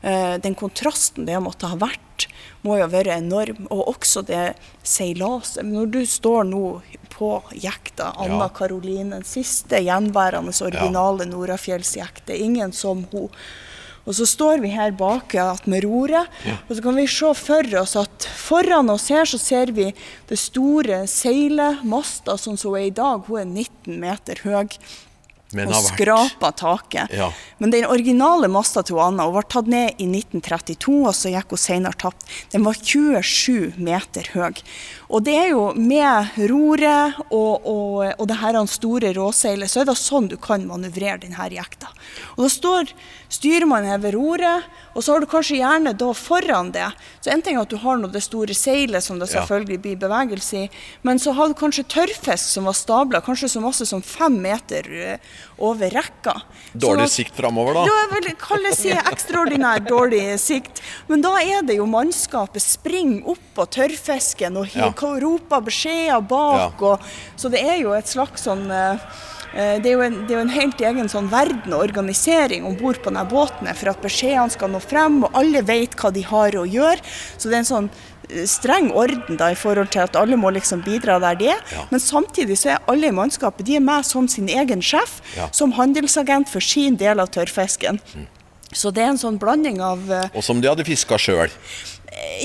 Uh, 0.01 0.41
den 0.41 0.57
kontrasten 0.57 1.27
det 1.29 1.37
måtte 1.45 1.69
ha 1.69 1.77
vært, 1.79 2.29
må 2.65 2.79
jo 2.81 2.89
være 2.93 3.19
enorm. 3.21 3.67
Og 3.73 3.95
også 3.95 4.25
det 4.29 4.55
seilaset. 4.83 5.65
Når 5.67 5.91
du 5.95 6.01
står 6.09 6.49
nå 6.49 6.65
på 7.13 7.33
jekta, 7.53 8.15
Anna 8.17 8.47
Ja. 8.47 8.53
Karoline, 8.55 9.21
den 9.21 9.29
siste 9.29 9.81
gjenværende 9.85 10.55
originale 10.65 11.29
Norafjellsjekte, 11.29 12.37
ingen 12.37 12.73
som 12.73 13.05
hun. 13.13 13.29
Og 14.09 14.17
så 14.17 14.27
står 14.27 14.63
vi 14.65 14.73
her 14.73 14.95
bak 14.97 15.35
med 15.69 15.85
roret, 15.85 16.31
og 16.69 16.73
så 16.73 16.81
kan 16.83 16.97
vi 16.97 17.07
se 17.11 17.35
for 17.37 17.75
oss 17.81 17.97
at 18.01 18.27
foran 18.41 18.91
oss 18.91 19.11
her 19.13 19.29
så 19.29 19.39
ser 19.39 19.73
vi 19.77 19.91
det 20.31 20.39
store 20.41 21.05
seilet, 21.11 21.85
masta 21.85 22.39
sånn 22.41 22.59
som 22.59 22.73
hun 22.73 22.81
er 22.81 22.89
i 22.89 22.97
dag. 22.97 23.29
Hun 23.29 23.43
er 23.43 23.51
19 23.51 24.01
meter 24.01 24.41
høy 24.47 24.67
Men 25.57 25.73
og 25.75 25.83
skrapa 25.83 26.53
taket. 26.55 27.11
Ja. 27.11 27.31
Men 27.59 27.73
den 27.75 27.87
originale 27.91 28.49
masta 28.49 28.85
til 28.87 29.01
Anna 29.03 29.27
hun 29.27 29.35
var 29.35 29.49
tatt 29.51 29.67
ned 29.71 29.99
i 29.99 30.07
1932, 30.07 30.95
og 31.11 31.17
så 31.17 31.33
gikk 31.33 31.55
hun 31.57 31.61
senere 31.61 31.99
tapt. 31.99 32.27
Den 32.55 32.65
var 32.67 32.79
27 32.79 33.75
meter 33.83 34.31
høy. 34.37 34.63
Og 35.11 35.25
det 35.27 35.35
er 35.35 35.49
jo 35.51 35.65
med 35.75 36.37
roret 36.51 37.19
og, 37.29 37.67
og, 37.67 38.05
og 38.15 38.29
det 38.31 38.39
her 38.39 38.59
store 38.71 39.11
råseilet, 39.17 39.71
så 39.71 39.83
er 39.83 39.91
det 39.91 39.97
sånn 39.99 40.31
du 40.31 40.37
kan 40.41 40.63
manøvrere 40.69 41.19
denne 41.25 41.49
jekta. 41.51 41.91
Og 42.37 42.45
da 42.47 42.51
står 42.53 42.95
styrmannen 43.31 43.91
her 43.91 44.01
ved 44.03 44.15
roret, 44.15 44.71
og 44.95 45.03
så 45.03 45.15
har 45.15 45.23
du 45.23 45.29
kanskje 45.31 45.59
gjerne 45.61 45.95
da 45.99 46.13
foran 46.15 46.71
det. 46.75 46.87
Så 47.21 47.35
en 47.35 47.43
ting 47.43 47.59
er 47.59 47.65
at 47.67 47.75
du 47.75 47.79
har 47.83 47.99
nå 47.99 48.11
det 48.11 48.23
store 48.23 48.55
seilet 48.55 49.05
som 49.05 49.19
det 49.19 49.31
selvfølgelig 49.33 49.83
blir 49.83 50.01
bevegelse 50.01 50.65
i, 50.65 50.71
men 51.07 51.19
så 51.23 51.35
har 51.35 51.51
du 51.51 51.59
kanskje 51.59 51.87
tørrfisk 51.91 52.47
som 52.55 52.71
var 52.71 52.79
stabla, 52.79 53.23
kanskje 53.25 53.51
så 53.51 53.63
masse 53.63 53.87
som 53.91 54.03
fem 54.07 54.39
meter 54.43 54.87
eh, 54.95 55.37
over 55.59 55.91
rekka. 55.91 56.35
Dårlig 56.75 57.05
at- 57.05 57.11
sikt 57.11 57.35
framover, 57.37 57.75
da. 57.75 57.85
Ja, 57.85 57.99
jeg 58.11 58.23
vil 58.25 58.37
kalle 58.41 58.75
si 58.75 58.91
ekstraordinær 58.91 59.81
dårlig 59.87 60.39
sikt. 60.41 60.81
Men 61.09 61.21
da 61.21 61.37
er 61.41 61.63
det 61.63 61.77
jo 61.77 61.87
mannskapet 61.87 62.61
springer 62.63 63.29
opp 63.29 63.39
på 63.55 63.67
tørrfisken 63.67 64.57
og 64.57 64.69
Ja. 64.75 64.91
roper 64.93 65.61
beskjeder 65.61 66.21
bak. 66.27 66.81
Og, 66.83 67.01
så 67.37 67.51
det 67.51 67.61
er 67.63 67.79
jo 67.83 67.93
et 67.93 68.07
slags 68.07 68.43
sånn 68.47 68.71
eh, 68.71 68.99
eh, 69.55 69.79
det 69.81 69.87
er, 69.87 69.93
jo 69.93 70.01
en, 70.03 70.27
det 70.27 70.31
er 70.31 70.39
jo 70.39 70.45
en 70.47 70.55
helt 70.61 70.79
egen 70.81 71.09
sånn 71.09 71.29
verden 71.29 71.73
og 71.75 71.83
organisering 71.83 72.65
om 72.65 72.77
bord 72.77 73.03
på 73.03 73.11
denne 73.11 73.29
båten 73.29 73.67
for 73.75 73.91
at 73.91 74.01
beskjedene 74.01 74.51
skal 74.51 74.69
nå 74.71 74.81
frem, 74.81 75.25
og 75.25 75.31
alle 75.35 75.63
vet 75.63 75.97
hva 75.97 76.13
de 76.13 76.23
har 76.23 76.51
å 76.53 76.65
gjøre. 76.65 77.01
Så 77.37 77.49
det 77.51 77.55
er 77.55 77.65
en 77.65 77.65
sånn 77.65 77.91
streng 78.47 78.91
orden 78.97 79.37
da 79.41 79.51
i 79.53 79.59
forhold 79.59 79.91
til 79.95 80.01
at 80.05 80.17
alle 80.17 80.37
må 80.41 80.51
liksom 80.55 80.83
bidra 80.87 81.19
der 81.23 81.35
de 81.41 81.49
er. 81.53 81.63
Ja. 81.73 81.85
Men 81.91 82.01
samtidig 82.01 82.59
så 82.61 82.75
er 82.77 82.83
alle 82.91 83.09
i 83.11 83.15
mannskapet 83.15 83.67
de 83.67 83.77
er 83.77 83.85
med 83.85 84.07
som 84.07 84.29
sin 84.29 84.49
egen 84.49 84.83
sjef, 84.83 85.21
Ja. 85.37 85.49
som 85.53 85.73
handelsagent 85.73 86.49
for 86.49 86.61
sin 86.61 86.97
del 86.97 87.21
av 87.21 87.29
tørrfisken. 87.31 88.01
Så 88.73 88.93
det 88.95 89.03
er 89.03 89.11
en 89.11 89.19
sånn 89.19 89.39
blanding 89.39 89.81
av 89.83 89.99
eh, 90.11 90.29
Og 90.35 90.45
som 90.47 90.61
de 90.61 90.69
hadde 90.71 90.85
fiska 90.87 91.19
sjøl. 91.19 91.51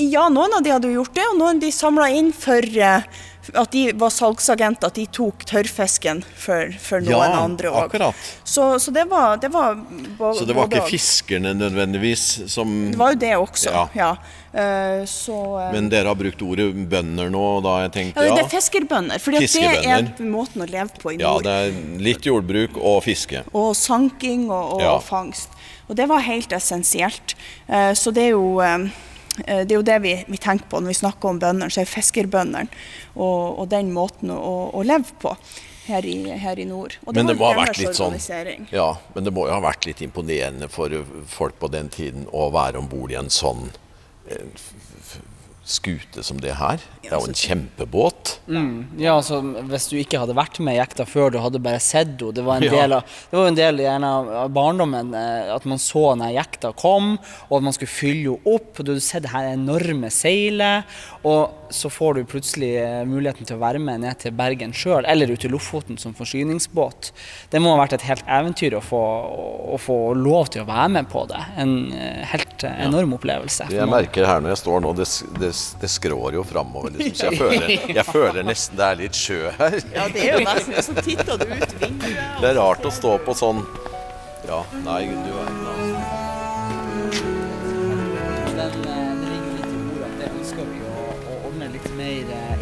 Ja, 0.00 0.28
noen 0.28 0.52
av 0.56 0.62
de 0.62 0.70
hadde 0.74 0.90
gjort 0.92 1.14
det, 1.14 1.24
og 1.32 1.38
noen 1.38 1.58
de 1.62 1.70
samla 1.74 2.08
inn 2.14 2.32
for 2.32 2.58
eh, 2.62 3.02
at 3.54 3.70
de 3.72 3.92
var 3.98 4.10
salgsagenter, 4.10 4.88
at 4.90 4.96
de 4.98 5.04
tok 5.06 5.44
tørrfisken 5.46 6.22
for, 6.34 6.72
for 6.82 7.04
noen 7.04 7.12
Ja, 7.30 7.42
andre 7.44 7.70
òg. 7.70 7.94
Så, 8.44 8.78
så 8.82 8.90
det 8.94 9.04
var, 9.10 9.36
det 9.42 9.52
var 9.54 9.76
Så 10.34 10.46
det 10.48 10.56
var 10.56 10.66
ikke 10.70 10.82
og. 10.82 10.90
fiskerne 10.90 11.52
nødvendigvis 11.54 12.24
som 12.52 12.72
Det 12.90 12.98
var 12.98 13.14
jo 13.14 13.20
det 13.22 13.36
også, 13.36 13.70
Ja. 13.70 13.86
ja. 13.94 14.10
Uh, 14.56 15.02
så 15.04 15.34
uh, 15.36 15.72
Men 15.74 15.90
dere 15.92 16.08
har 16.08 16.16
brukt 16.16 16.40
ordet 16.40 16.70
bønder 16.88 17.28
nå, 17.28 17.42
da 17.60 17.74
jeg 17.84 17.90
tenkte 17.92 18.24
ja. 18.24 18.36
Det 18.38 18.46
er 18.46 18.52
fiskerbønder, 18.54 19.20
for 19.20 19.36
det 19.36 19.50
er 19.84 20.06
måten 20.24 20.64
å 20.64 20.68
leve 20.70 20.96
på 21.02 21.12
i 21.12 21.18
nord. 21.20 21.44
Ja, 21.44 21.44
det 21.44 21.56
er 21.66 21.98
litt 22.00 22.24
jordbruk 22.24 22.78
og 22.80 23.02
fiske. 23.04 23.44
og 23.52 23.74
sanking 23.76 24.46
og, 24.48 24.78
og 24.78 24.80
Ja. 24.86 24.94
fangst. 25.04 25.52
Og 25.90 25.94
det 26.00 26.08
var 26.08 26.24
helt 26.24 26.52
essensielt. 26.56 27.36
Uh, 27.68 27.92
så 27.92 28.10
det 28.16 28.30
er 28.30 28.32
jo 28.32 28.56
det 29.44 29.70
er 29.70 29.76
jo 29.76 29.86
det 29.86 30.00
vi, 30.04 30.16
vi 30.26 30.40
tenker 30.40 30.68
på 30.70 30.80
når 30.80 30.94
vi 30.94 30.98
snakker 31.02 31.30
om 31.30 31.40
bøndene, 31.42 31.70
så 31.72 31.82
er 31.82 31.90
fiskerbøndene 31.90 32.66
og, 33.14 33.62
og 33.62 33.70
den 33.72 33.92
måten 33.94 34.32
å, 34.32 34.54
å 34.72 34.84
leve 34.86 35.16
på 35.22 35.34
her 35.86 36.06
i, 36.06 36.16
her 36.30 36.58
i 36.58 36.66
nord. 36.66 36.96
Og 37.06 37.14
Men 37.14 37.30
det 37.30 37.36
må 37.38 37.50
ha 37.50 37.58
vært 37.60 37.80
litt 37.80 37.98
sånn. 37.98 38.16
Ja, 38.74 38.88
men 39.14 39.26
det 39.26 39.32
må 39.34 39.46
jo 39.46 39.54
ha 39.54 39.62
vært 39.62 39.86
litt 39.88 40.02
imponerende 40.04 40.68
for 40.72 40.92
folk 41.30 41.58
på 41.62 41.70
den 41.72 41.90
tiden 41.92 42.26
å 42.34 42.48
være 42.54 42.80
om 42.82 42.88
bord 42.90 43.14
i 43.14 43.18
en 43.20 43.30
sånn 43.32 43.68
eh, 44.30 44.66
skute 45.66 46.22
som 46.22 46.38
det 46.40 46.54
her. 46.60 46.78
Det 47.02 47.10
er 47.10 47.18
jo 47.18 47.30
en 47.30 47.38
kjempebåt. 47.38 48.36
Ja, 48.98 49.16
altså 49.16 49.40
Hvis 49.66 49.88
du 49.90 49.96
ikke 49.98 50.20
hadde 50.22 50.36
vært 50.38 50.60
med 50.62 50.76
i 50.76 50.78
jekta 50.78 51.06
før, 51.08 51.32
du 51.34 51.40
hadde 51.42 51.60
bare 51.62 51.80
sett 51.82 52.14
henne 52.14 52.34
Det 52.34 52.44
var 52.46 52.62
en 52.62 52.74
del 52.78 52.94
av, 52.96 53.16
det 53.30 53.38
var 53.38 53.50
en 53.50 53.58
del 53.58 53.82
gjerne 53.82 54.12
av 54.42 54.52
barndommen 54.54 55.10
eh, 55.18 55.50
at 55.54 55.66
man 55.66 55.82
så 55.82 56.14
når 56.18 56.36
jekta 56.36 56.72
kom, 56.78 57.16
og 57.48 57.58
at 57.58 57.66
man 57.66 57.76
skulle 57.76 57.92
fylle 57.92 58.36
henne 58.36 58.56
opp. 58.56 58.78
Du 58.78 58.92
hadde 58.94 59.04
sett 59.04 59.26
det 59.26 59.34
her 59.34 59.50
enorme 59.52 60.10
seilet, 60.14 60.98
og 61.26 61.65
så 61.70 61.90
får 61.92 62.18
du 62.18 62.22
plutselig 62.28 62.72
eh, 62.82 63.00
muligheten 63.08 63.48
til 63.48 63.56
å 63.56 63.62
være 63.62 63.80
med 63.82 64.04
ned 64.04 64.20
til 64.24 64.34
Bergen 64.36 64.74
sjøl, 64.76 65.06
eller 65.08 65.30
ut 65.32 65.40
til 65.44 65.54
Lofoten 65.54 66.00
som 66.00 66.14
forsyningsbåt. 66.16 67.12
Det 67.52 67.62
må 67.62 67.72
ha 67.74 67.80
vært 67.84 67.96
et 68.00 68.08
helt 68.10 68.26
eventyr 68.26 68.76
å 68.76 68.84
få, 68.84 69.02
å 69.72 69.80
få 69.80 69.98
lov 70.18 70.52
til 70.52 70.66
å 70.66 70.68
være 70.68 70.92
med 70.98 71.10
på 71.12 71.24
det. 71.30 71.42
En 71.62 71.76
eh, 71.94 72.22
helt 72.34 72.66
enorm 72.66 73.06
enorm 73.06 73.16
opplevelse. 73.16 73.68
Jeg 73.72 73.88
merker 73.90 74.26
her 74.26 74.42
når 74.42 74.54
jeg 74.54 74.60
står 74.62 74.82
nå, 74.84 74.92
det, 74.96 75.06
det, 75.40 75.52
det 75.80 75.90
skrår 75.90 76.38
jo 76.38 76.44
framover. 76.46 76.96
Liksom, 76.96 77.16
så 77.16 77.28
jeg 77.28 77.40
føler, 77.40 77.74
jeg 77.98 78.06
føler 78.08 78.46
nesten 78.46 78.80
det 78.80 78.88
er 78.88 79.00
litt 79.02 79.20
sjø 79.20 79.40
her. 79.58 79.78
Ja, 79.94 80.08
det 80.12 80.24
er 80.24 80.40
jo 80.40 80.46
nesten 80.46 80.80
så 80.88 80.96
titter 81.02 81.40
du 81.40 81.46
ut 81.50 81.76
vinduet. 81.80 82.40
Det 82.40 82.50
er 82.50 82.58
rart 82.60 82.86
å 82.86 82.94
stå 82.94 83.16
på 83.26 83.36
sånn 83.36 83.64
Ja, 84.46 84.60
nei, 84.84 85.06
du 85.10 85.30
verden, 85.34 85.65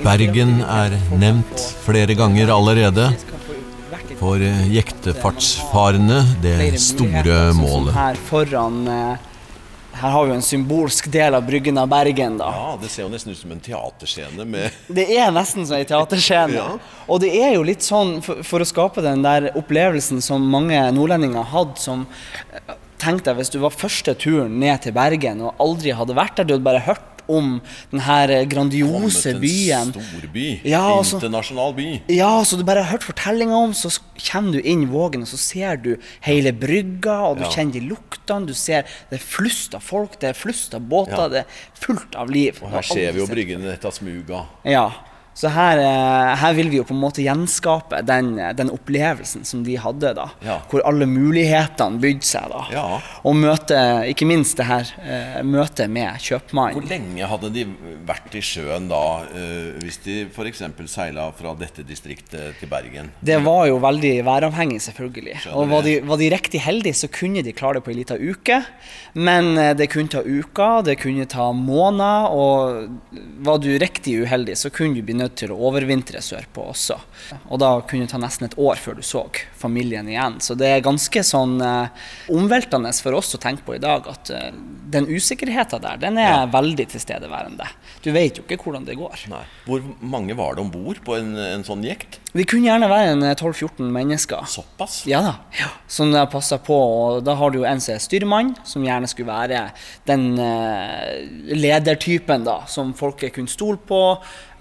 Bergen 0.05 0.59
er 0.69 0.93
nevnt 1.17 1.63
flere 1.81 2.13
ganger 2.19 2.51
allerede. 2.53 3.07
For 4.19 4.43
jektefartsfarende 4.69 6.19
det 6.43 6.75
store 6.81 7.39
målet. 7.57 7.95
Her 7.97 8.21
foran 8.29 8.83
eh, 8.89 9.31
Her 9.95 10.13
har 10.13 10.27
vi 10.27 10.33
jo 10.33 10.37
en 10.37 10.45
symbolsk 10.45 11.09
del 11.15 11.37
av 11.39 11.47
Bryggen 11.47 11.79
av 11.81 11.89
Bergen, 11.89 12.37
da. 12.41 12.51
Ja, 12.53 12.75
det 12.83 12.91
ser 12.93 13.07
jo 13.07 13.13
nesten 13.13 13.33
ut 13.33 13.41
som 13.41 13.55
en 13.55 13.63
teaterscene 13.65 14.45
med 14.45 14.77
Det 14.93 15.07
er 15.17 15.33
nesten 15.33 15.65
som 15.65 15.79
ei 15.79 15.89
teaterscene. 15.89 16.57
Ja. 16.61 16.69
Og 17.09 17.23
det 17.25 17.33
er 17.39 17.57
jo 17.57 17.65
litt 17.65 17.87
sånn, 17.87 18.19
for, 18.27 18.45
for 18.45 18.61
å 18.61 18.69
skape 18.69 19.05
den 19.05 19.25
der 19.25 19.53
opplevelsen 19.57 20.21
som 20.25 20.45
mange 20.53 20.85
nordlendinger 20.97 21.49
hadde, 21.55 21.81
som 21.81 22.05
eh, 22.53 22.77
Tenk 23.05 23.25
deg 23.27 23.37
hvis 23.37 23.51
du 23.53 23.59
var 23.61 23.75
første 23.75 24.15
turen 24.17 24.55
ned 24.61 24.85
til 24.85 24.95
Bergen 24.97 25.43
og 25.45 25.59
aldri 25.61 25.93
hadde 25.97 26.15
vært 26.17 26.39
der, 26.39 26.47
du 26.49 26.55
hadde 26.55 26.69
bare 26.69 26.85
hørt 26.87 27.14
om 27.29 27.61
den 27.91 28.01
her 28.01 28.29
eh, 28.31 28.45
grandiose 28.47 29.35
byen. 29.41 29.93
storby. 29.93 30.61
Ja, 30.65 30.83
altså- 30.99 31.17
Internasjonal 31.21 31.75
by. 31.75 32.01
Ja, 32.09 32.43
så 32.45 32.57
du 32.59 32.65
bare 32.65 32.83
har 32.83 32.91
hørt 32.93 33.03
fortellinga 33.05 33.57
om, 33.57 33.73
så 33.73 33.91
kommer 34.31 34.53
du 34.53 34.61
inn 34.61 34.87
Vågen, 34.91 35.23
og 35.23 35.29
så 35.29 35.39
ser 35.39 35.77
du 35.77 35.97
hele 36.21 36.53
brygga, 36.53 37.17
og 37.31 37.39
du 37.39 37.45
Ja. 37.45 37.51
kjenner 37.51 37.73
de 37.73 37.81
luktene, 37.81 38.47
du 38.47 38.55
ser 38.55 38.83
det 39.11 39.21
er 39.21 39.25
flust 39.25 39.75
av 39.75 39.81
folk, 39.83 40.19
det 40.21 40.29
er 40.31 40.33
flust 40.35 40.75
av 40.75 40.81
båter, 40.83 41.17
Ja. 41.17 41.29
det 41.29 41.39
er 41.47 41.47
fullt 41.75 42.15
av 42.17 42.29
liv. 42.31 42.59
Og 42.63 42.71
her 42.71 42.83
ser 42.83 43.13
vi 43.13 43.19
jo 43.21 43.27
Bryggen 43.27 43.63
etter 43.73 43.91
smuga. 43.91 44.47
Ja. 44.65 44.91
Så 45.35 45.51
her, 45.51 45.81
eh, 45.83 46.33
her 46.39 46.55
vil 46.55 46.71
vi 46.71 46.79
jo 46.79 46.85
på 46.87 46.95
en 46.95 47.03
måte 47.03 47.23
gjenskape 47.25 48.05
den, 48.07 48.37
den 48.55 48.71
opplevelsen 48.71 49.43
som 49.47 49.65
de 49.67 49.75
hadde, 49.83 50.13
da. 50.15 50.29
Ja. 50.47 50.61
Hvor 50.71 50.85
alle 50.87 51.09
mulighetene 51.11 51.99
bydde 52.03 52.29
seg, 52.29 52.47
da. 52.53 52.63
Ja. 52.71 52.85
Og 53.27 53.35
møte, 53.39 53.79
ikke 54.13 54.29
minst 54.31 54.61
det 54.61 54.69
her 54.69 54.93
eh, 55.03 55.41
møtet 55.43 55.91
med 55.91 56.23
Hvor 56.23 56.87
lenge 56.87 57.27
hadde 57.27 57.51
de 57.51 57.67
vært 58.07 58.37
i 58.39 58.43
sjøen 58.45 58.87
da, 58.91 59.03
eh, 59.35 59.75
hvis 59.83 59.99
de 60.07 60.21
f.eks. 60.31 60.63
seila 60.93 61.27
fra 61.35 61.57
dette 61.59 61.83
distriktet 61.83 62.61
til 62.61 62.71
Bergen? 62.71 63.11
Det 63.19 63.41
var 63.43 63.67
jo 63.73 63.81
veldig 63.83 64.15
væravhengig, 64.27 64.81
selvfølgelig. 64.87 65.41
Skjønner 65.43 65.59
Og 65.59 65.75
var 65.75 65.87
de, 65.89 65.97
var 66.07 66.23
de 66.23 66.31
riktig 66.31 66.63
heldige, 66.63 67.01
så 67.03 67.11
kunne 67.11 67.43
de 67.43 67.57
klare 67.57 67.81
det 67.81 67.87
på 67.89 67.91
ei 67.91 67.99
lita 67.99 68.21
uke. 68.21 68.61
Men 69.19 69.55
det 69.79 69.91
kunne 69.91 70.11
ta 70.11 70.23
uker, 70.23 70.87
det 70.87 70.99
kunne 71.03 71.27
ta 71.31 71.51
måneder, 71.55 72.31
og 72.31 73.19
var 73.45 73.59
du 73.63 73.73
riktig 73.83 74.21
uheldig, 74.23 74.57
så 74.59 74.71
kunne 74.75 74.95
du 74.95 75.03
bli 75.03 75.17
nødt 75.19 75.24
til 75.33 75.55
å 75.55 75.59
overvintre 75.69 76.21
sørpå 76.23 76.69
også. 76.73 76.99
Og 77.49 77.61
da 77.63 77.71
kunne 77.89 78.07
det 78.07 78.13
ta 78.13 78.21
nesten 78.21 78.49
et 78.49 78.57
år 78.61 78.81
før 78.81 78.99
du 78.99 79.05
så 79.07 79.25
familien 79.59 80.09
igjen. 80.11 80.41
Så 80.45 80.57
det 80.59 80.69
er 80.71 80.85
ganske 80.85 81.23
sånn 81.25 81.57
eh, 81.65 82.09
omveltende 82.35 82.93
for 83.05 83.17
oss 83.19 83.35
å 83.37 83.41
tenke 83.43 83.65
på 83.67 83.77
i 83.77 83.83
dag 83.83 84.07
at 84.11 84.33
eh, 84.35 84.51
den 84.95 85.09
usikkerheten 85.09 85.83
der, 85.83 86.01
den 86.03 86.21
er 86.21 86.51
veldig 86.53 86.87
tilstedeværende. 86.93 87.67
Du 88.05 88.11
vet 88.15 88.39
jo 88.39 88.45
ikke 88.45 88.61
hvordan 88.63 88.85
det 88.87 88.99
går. 89.01 89.25
Nei. 89.33 89.45
Hvor 89.67 89.87
mange 90.01 90.37
var 90.39 90.57
det 90.57 90.65
om 90.65 90.73
bord 90.73 91.01
på 91.07 91.17
en, 91.17 91.33
en 91.39 91.65
sånn 91.67 91.85
jekt? 91.87 92.21
Vi 92.35 92.43
kunne 92.51 92.67
gjerne 92.67 92.91
være 92.91 93.15
en 93.15 93.23
eh, 93.23 93.37
12-14 93.37 93.91
mennesker. 93.95 94.47
Såpass? 94.51 95.03
Ja 95.11 95.23
da, 95.25 95.35
som 95.87 96.13
det 96.13 96.19
har 96.19 96.31
passa 96.33 96.59
på. 96.59 96.75
Og 96.75 97.25
da 97.27 97.37
har 97.39 97.53
du 97.53 97.61
jo 97.61 97.69
en 97.69 97.83
som 97.83 97.95
er 97.95 98.03
styrmann, 98.03 98.55
som 98.67 98.85
gjerne 98.85 99.09
skulle 99.11 99.31
være 99.31 99.69
den 100.09 100.33
eh, 100.43 101.23
ledertypen 101.55 102.47
da, 102.47 102.61
som 102.71 102.93
folket 102.99 103.37
kunne 103.37 103.53
stole 103.53 103.79
på, 103.87 104.01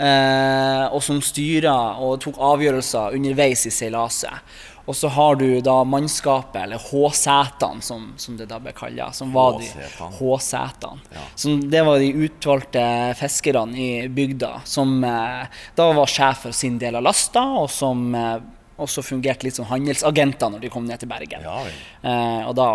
og 0.04 1.00
som 1.06 1.22
styra 1.24 1.74
og 2.04 2.18
tok 2.24 2.40
avgjørelser 2.44 3.16
underveis 3.16 3.66
i 3.70 3.72
seilaset. 3.72 4.54
Og 4.86 4.96
så 4.96 5.08
har 5.08 5.36
du 5.36 5.62
da 5.64 5.78
mannskapet, 5.88 6.58
eller 6.66 6.82
H-setene, 6.90 7.82
som, 7.82 8.10
som 8.18 8.36
det 8.38 8.50
da 8.52 8.60
ble 8.60 8.74
kalt. 8.76 9.00
Som 9.16 9.32
var 9.36 9.56
de 9.62 9.70
H-setene. 10.18 11.00
Ja. 11.14 11.24
Som 11.40 11.62
det 11.72 11.86
var 11.88 12.04
de 12.04 12.10
utvalgte 12.26 12.84
fiskerne 13.20 13.80
i 13.80 14.10
bygda, 14.12 14.58
som 14.68 14.98
eh, 15.08 15.46
da 15.78 15.88
var 15.96 16.12
sjef 16.12 16.44
for 16.48 16.58
sin 16.58 16.76
del 16.82 17.00
av 17.00 17.08
lasta, 17.08 17.46
og 17.62 17.70
som 17.72 18.10
eh, 18.20 18.36
også 18.84 19.06
fungerte 19.08 19.48
litt 19.48 19.56
som 19.56 19.70
handelsagenter 19.72 20.52
når 20.52 20.66
de 20.66 20.74
kom 20.74 20.84
ned 20.90 21.00
til 21.00 21.12
Bergen. 21.14 21.48
Ja. 21.48 21.62
Eh, 22.04 22.42
og 22.50 22.58
da 22.60 22.70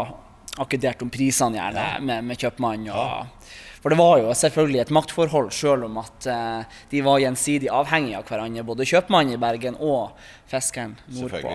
akkuderte 0.59 1.05
om 1.05 1.13
prisene 1.13 1.61
gjerne 1.61 1.91
med, 2.09 2.25
med 2.25 2.41
kjøpmann. 2.41 2.89
Og, 2.89 3.53
For 3.83 3.95
det 3.95 3.99
var 4.01 4.19
jo 4.23 4.35
selvfølgelig 4.35 4.81
et 4.83 4.93
maktforhold, 4.95 5.51
selv 5.55 5.87
om 5.87 6.01
at 6.03 6.27
eh, 6.31 6.79
de 6.91 7.03
var 7.07 7.21
gjensidig 7.23 7.71
avhengige 7.71 8.19
av 8.19 8.27
hverandre, 8.29 8.67
både 8.67 8.87
kjøpmannen 8.89 9.37
i 9.37 9.41
Bergen 9.41 9.79
og 9.79 10.17
fiskeren 10.51 10.97
nordpå. 11.15 11.55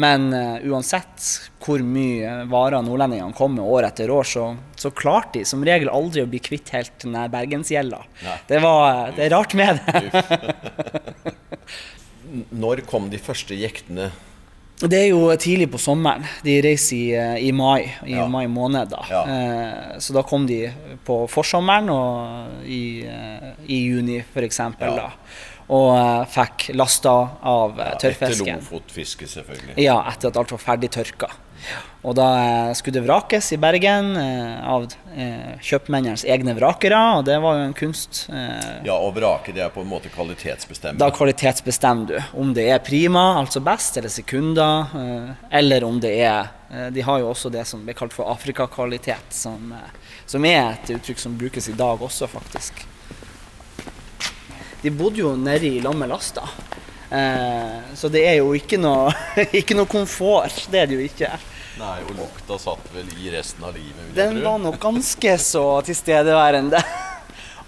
Men 0.00 0.30
eh, 0.34 0.66
uansett 0.70 1.28
hvor 1.62 1.82
mye 1.84 2.40
varer 2.50 2.82
nordlendingene 2.86 3.36
kom 3.36 3.54
med 3.58 3.66
år 3.66 3.90
etter 3.90 4.10
år, 4.14 4.26
så, 4.26 4.46
så 4.78 4.92
klarte 4.94 5.38
de 5.38 5.44
som 5.48 5.62
regel 5.66 5.92
aldri 5.92 6.24
å 6.24 6.30
bli 6.30 6.42
kvitt 6.42 6.72
helt 6.74 6.96
den 7.04 7.14
der 7.18 7.30
bergensgjelda. 7.32 8.02
Det, 8.48 8.58
var, 8.64 9.14
det 9.16 9.28
er 9.28 9.34
rart 9.36 9.54
med 9.58 9.78
det. 9.86 10.24
Når 12.62 12.84
kom 12.86 13.08
de 13.10 13.18
første 13.18 13.56
jektene? 13.58 14.10
Det 14.88 14.96
er 14.96 15.08
jo 15.10 15.26
tidlig 15.36 15.66
på 15.70 15.78
sommeren. 15.78 16.24
De 16.44 16.54
reiser 16.64 16.96
i, 16.96 17.10
eh, 17.12 17.48
i 17.48 17.52
mai, 17.52 17.82
i 18.06 18.14
Ja. 18.14 18.26
mai 18.28 18.46
måned. 18.46 18.88
da. 18.88 19.02
Ja. 19.10 19.22
Eh, 19.26 19.98
så 19.98 20.12
da 20.16 20.22
kom 20.22 20.46
de 20.46 20.70
på 21.04 21.26
forsommeren 21.28 21.90
og 21.90 22.64
i, 22.64 23.04
eh, 23.04 23.52
i 23.68 23.82
juni 23.90 24.20
f.eks. 24.22 24.58
Ja. 24.58 24.72
da. 24.80 25.10
og 25.70 25.90
eh, 25.96 26.24
fikk 26.26 26.70
lasta 26.74 27.10
av 27.42 27.76
ja, 27.78 27.90
tørrfisken. 28.00 28.56
Etter 28.56 28.72
Lofotfiske, 28.72 29.26
selvfølgelig. 29.28 29.76
Ja, 29.78 30.00
etter 30.10 30.28
at 30.32 30.36
alt 30.36 30.50
var 30.50 30.58
ferdig 30.58 30.90
tørka. 30.90 31.28
Og 32.00 32.14
da 32.16 32.26
eh, 32.40 32.70
skulle 32.76 32.96
det 32.96 33.04
vrakes 33.04 33.50
i 33.52 33.58
Bergen 33.60 34.14
eh, 34.16 34.68
av 34.72 34.86
eh, 35.12 35.58
kjøpmennenes 35.60 36.24
egne 36.24 36.54
vrakere, 36.56 37.00
og 37.18 37.26
det 37.28 37.36
var 37.44 37.58
jo 37.58 37.66
en 37.66 37.76
kunst. 37.76 38.22
Ja, 38.86 38.96
og 38.96 39.12
vrake 39.18 39.52
det 39.56 39.66
er 39.66 39.74
på 39.74 39.84
en 39.84 39.90
måte 39.90 40.12
kvalitetsbestemt. 40.12 41.00
da 41.00 41.10
kvalitetsbestemmer 41.12 42.08
du 42.08 42.40
om 42.40 42.54
det 42.56 42.70
er 42.72 42.80
prima, 42.84 43.34
altså 43.40 43.60
best, 43.64 44.00
eller 44.00 44.12
sekunder, 44.12 45.36
eller 45.50 45.84
om 45.84 46.00
det 46.00 46.14
er 46.24 46.56
De 46.94 47.02
har 47.02 47.18
jo 47.18 47.32
også 47.32 47.50
det 47.50 47.64
som 47.66 47.82
blir 47.84 47.96
kalt 47.98 48.14
for 48.14 48.30
Afrikakvalitet, 48.30 49.34
som, 49.34 49.74
som 50.26 50.44
er 50.46 50.76
et 50.76 50.92
uttrykk 50.94 51.18
som 51.18 51.34
brukes 51.38 51.68
i 51.68 51.74
dag 51.76 52.00
også, 52.00 52.28
faktisk. 52.30 52.84
De 54.80 54.92
bodde 54.94 55.20
jo 55.20 55.34
nede 55.36 55.66
i 55.66 55.82
lag 55.82 55.96
med 55.98 56.08
lasta, 56.08 56.46
eh, 57.10 57.94
så 57.94 58.08
det 58.12 58.24
er 58.28 58.38
jo 58.40 58.52
ikke 58.56 58.78
noe, 58.80 59.12
ikke 59.60 59.76
noe 59.78 59.90
komfort. 59.90 60.66
Det 60.70 60.82
er 60.82 60.90
det 60.90 60.98
jo 61.00 61.06
ikke. 61.06 61.30
Nei, 61.80 61.98
og 62.04 62.16
lukta 62.18 62.58
satt 62.60 62.90
vel 62.94 63.08
i 63.22 63.30
resten 63.32 63.64
av 63.64 63.76
livet. 63.76 64.10
Den 64.16 64.42
var 64.44 64.58
nok 64.60 64.76
ganske 64.82 65.36
så 65.40 65.64
tilstedeværende. 65.86 66.82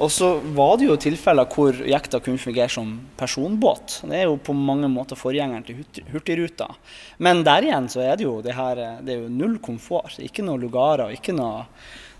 Og 0.02 0.08
så 0.10 0.32
var 0.56 0.78
det 0.80 0.86
jo 0.88 0.94
tilfeller 0.98 1.46
hvor 1.52 1.76
jekta 1.86 2.18
kunne 2.24 2.40
fungere 2.40 2.66
som 2.72 2.88
personbåt. 3.20 4.00
Det 4.08 4.16
er 4.18 4.24
jo 4.24 4.38
på 4.40 4.54
mange 4.56 4.88
måter 4.90 5.18
forgjengeren 5.20 5.62
til 5.66 5.76
Hurti- 5.78 6.02
Hurtigruta. 6.10 6.66
Men 7.22 7.44
der 7.46 7.68
igjen 7.68 7.86
så 7.92 8.00
er 8.02 8.16
det 8.18 8.24
jo 8.26 8.38
det 8.42 8.56
her 8.56 8.80
Det 9.04 9.14
er 9.14 9.20
jo 9.20 9.28
null 9.30 9.58
komfort. 9.62 10.16
Ikke 10.18 10.42
noe 10.42 10.58
lugarer. 10.58 11.12
ikke 11.14 11.36
noe 11.36 11.66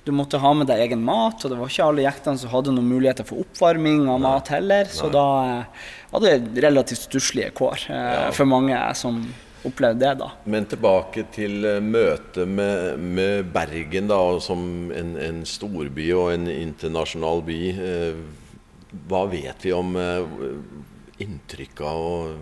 Du 0.04 0.10
måtte 0.12 0.40
ha 0.42 0.50
med 0.54 0.66
deg 0.66 0.80
egen 0.82 1.04
mat, 1.06 1.44
og 1.44 1.52
det 1.52 1.56
var 1.60 1.70
ikke 1.70 1.86
alle 1.86 2.02
jektene 2.02 2.40
som 2.40 2.50
hadde 2.50 2.74
noen 2.74 2.88
muligheter 2.90 3.26
for 3.26 3.44
oppvarming 3.44 4.08
av 4.10 4.18
mat 4.24 4.50
heller. 4.50 4.90
Så 4.90 5.06
da 5.14 5.26
eh, 5.46 5.88
var 6.10 6.24
det 6.24 6.62
relativt 6.64 7.04
stusslige 7.04 7.52
kår 7.54 7.86
eh, 7.94 8.26
for 8.34 8.50
mange 8.50 8.80
som 8.98 9.20
opplevde 9.62 10.02
det, 10.02 10.16
da. 10.18 10.32
Men 10.50 10.66
tilbake 10.66 11.28
til 11.34 11.62
eh, 11.70 11.78
møtet 11.78 12.50
med, 12.50 12.98
med 12.98 13.52
Bergen 13.54 14.10
da, 14.10 14.18
som 14.42 14.90
en, 14.90 15.14
en 15.22 15.44
storby 15.46 16.08
og 16.18 16.32
en 16.34 16.50
internasjonal 16.50 17.46
by. 17.46 17.60
Hva 19.06 19.22
vet 19.30 19.62
vi 19.62 19.70
om 19.72 19.94
inntrykka 21.22 21.94
og 21.94 22.34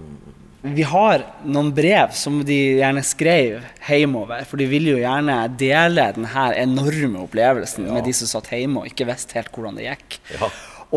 Vi 0.61 0.85
har 0.85 1.23
noen 1.49 1.71
brev 1.73 2.13
som 2.13 2.43
de 2.45 2.57
gjerne 2.81 3.01
skrev 3.07 3.63
hjemover, 3.87 4.43
for 4.49 4.61
de 4.61 4.67
ville 4.69 4.93
jo 4.93 5.01
gjerne 5.01 5.37
dele 5.61 6.11
denne 6.17 6.49
enorme 6.61 7.23
opplevelsen 7.25 7.89
med 7.89 8.05
de 8.05 8.13
som 8.17 8.29
satt 8.29 8.51
hjemme 8.53 8.83
og 8.83 8.91
ikke 8.91 9.09
visste 9.09 9.39
helt 9.39 9.49
hvordan 9.55 9.81
det 9.81 9.89
gikk. 9.89 10.19
Ja. 10.35 10.51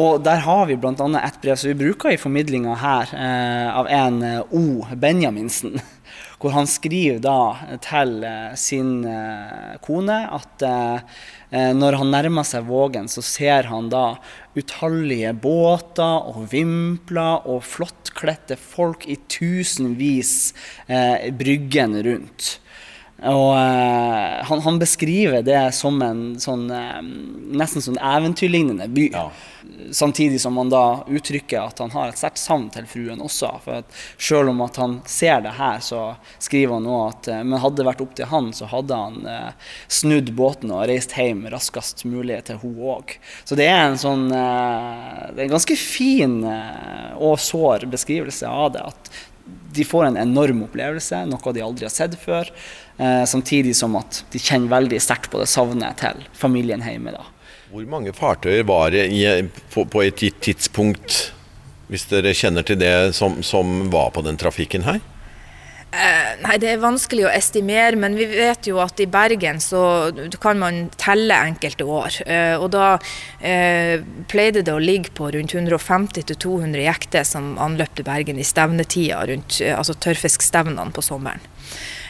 Og 0.03 0.23
der 0.25 0.41
har 0.41 0.65
vi 0.67 0.75
bl.a. 0.81 1.07
et 1.21 1.39
brev 1.41 1.59
som 1.59 1.69
vi 1.69 1.77
bruker 1.79 2.11
i 2.11 2.19
formidlinga 2.19 2.75
her, 2.81 3.11
eh, 3.13 3.67
av 3.77 3.89
en 3.93 4.23
eh, 4.25 4.55
O. 4.57 4.81
Benjaminsen. 4.99 5.77
Hvor 6.43 6.51
han 6.51 6.67
skriver 6.67 7.21
da 7.23 7.77
til 7.79 8.17
eh, 8.27 8.55
sin 8.59 9.05
eh, 9.07 9.77
kone 9.83 10.17
at 10.27 10.65
eh, 10.67 11.21
når 11.71 11.99
han 12.01 12.11
nærmer 12.11 12.43
seg 12.43 12.65
Vågen, 12.67 13.07
så 13.07 13.23
ser 13.23 13.69
han 13.71 13.87
da 13.93 14.17
utallige 14.57 15.31
båter 15.39 16.27
og 16.33 16.49
vimpler 16.51 17.47
og 17.47 17.63
flottkledte 17.63 18.57
folk 18.59 19.07
i 19.07 19.15
tusenvis 19.31 20.51
eh, 20.91 21.29
bryggen 21.31 21.95
rundt. 22.03 22.57
Og 23.23 23.53
uh, 23.55 24.43
han, 24.43 24.61
han 24.61 24.79
beskriver 24.79 25.43
det 25.45 25.71
som 25.75 26.01
en 26.03 26.23
sånn 26.41 26.65
uh, 26.71 26.99
nesten 27.55 27.83
sånn 27.85 27.99
eventyrlignende 28.01 28.89
by. 28.91 29.07
Ja. 29.13 29.29
Samtidig 29.95 30.41
som 30.43 30.57
han 30.59 30.71
da 30.73 31.05
uttrykker 31.07 31.61
at 31.61 31.79
han 31.79 31.93
har 31.95 32.11
et 32.11 32.19
sterkt 32.19 32.41
savn 32.41 32.67
til 32.73 32.87
fruen 32.89 33.23
også. 33.23 33.53
For 33.63 33.79
at 33.79 33.97
selv 34.19 34.51
om 34.51 34.59
at 34.65 34.79
han 34.81 34.97
ser 35.07 35.45
det 35.45 35.55
her, 35.55 35.79
så 35.83 36.03
skriver 36.35 36.75
han 36.75 36.89
òg 36.89 37.03
at 37.05 37.31
uh, 37.31 37.41
men 37.47 37.63
hadde 37.63 37.79
det 37.79 37.87
vært 37.87 38.03
opp 38.03 38.15
til 38.19 38.31
han, 38.33 38.51
så 38.55 38.67
hadde 38.71 39.01
han 39.05 39.19
snudd 39.87 40.33
båten 40.35 40.73
og 40.75 40.87
reist 40.89 41.15
hjem 41.15 41.45
raskest 41.53 42.03
mulig 42.09 42.41
til 42.49 42.59
hun 42.63 42.79
òg. 42.97 43.17
Så 43.47 43.55
det 43.59 43.69
er 43.71 43.85
en 43.85 43.99
sånn 43.99 44.25
Det 44.33 45.37
er 45.37 45.45
en 45.45 45.53
ganske 45.53 45.75
fin 45.79 46.41
og 46.43 47.37
sår 47.39 47.85
beskrivelse 47.91 48.49
av 48.49 48.73
det. 48.75 48.83
at 48.83 49.13
de 49.73 49.83
får 49.83 50.05
en 50.05 50.17
enorm 50.17 50.63
opplevelse, 50.67 51.23
noe 51.27 51.53
de 51.55 51.63
aldri 51.65 51.87
har 51.87 51.93
sett 51.93 52.15
før. 52.19 52.49
Eh, 52.97 53.23
samtidig 53.25 53.75
som 53.75 53.95
at 53.97 54.23
de 54.33 54.41
kjenner 54.41 54.69
veldig 54.75 54.99
sterkt 55.01 55.31
på 55.33 55.41
det 55.41 55.49
savnet 55.49 55.97
til 56.01 56.25
familien 56.37 56.83
hjemme. 56.85 57.15
da. 57.15 57.25
Hvor 57.73 57.87
mange 57.89 58.13
fartøyer 58.13 58.67
var 58.69 58.91
det 58.93 59.07
i, 59.09 59.23
på, 59.73 59.87
på 59.89 60.03
et 60.05 60.21
gitt 60.21 60.41
tidspunkt, 60.45 61.31
hvis 61.89 62.05
dere 62.11 62.35
kjenner 62.37 62.65
til 62.65 62.77
det, 62.77 63.15
som, 63.17 63.41
som 63.43 63.89
var 63.93 64.13
på 64.13 64.21
den 64.25 64.37
trafikken 64.37 64.85
her? 64.85 65.01
Nei, 65.93 66.55
det 66.57 66.71
er 66.71 66.79
vanskelig 66.81 67.27
å 67.27 67.31
estimere, 67.31 67.97
men 67.99 68.15
vi 68.17 68.25
vet 68.25 68.65
jo 68.65 68.79
at 68.81 68.97
i 69.03 69.05
Bergen 69.09 69.59
så 69.61 70.09
kan 70.41 70.57
man 70.61 70.87
telle 70.97 71.37
enkelte 71.49 71.85
år. 71.85 72.17
Eh, 72.25 72.55
Og 72.57 72.71
da 72.73 72.95
eh, 73.39 74.01
pleide 74.29 74.63
det 74.65 74.73
å 74.73 74.81
ligge 74.81 75.13
på 75.13 75.29
rundt 75.35 75.53
150-200 75.53 76.81
jekter 76.87 77.27
som 77.27 77.53
anløpte 77.61 78.05
Bergen 78.07 78.41
i 78.41 78.47
stevnetida, 78.47 79.21
rundt 79.29 79.61
eh, 79.61 79.77
altså 79.77 79.93
tørrfiskstevnene 79.93 80.95
på 80.95 81.05
sommeren. 81.05 81.45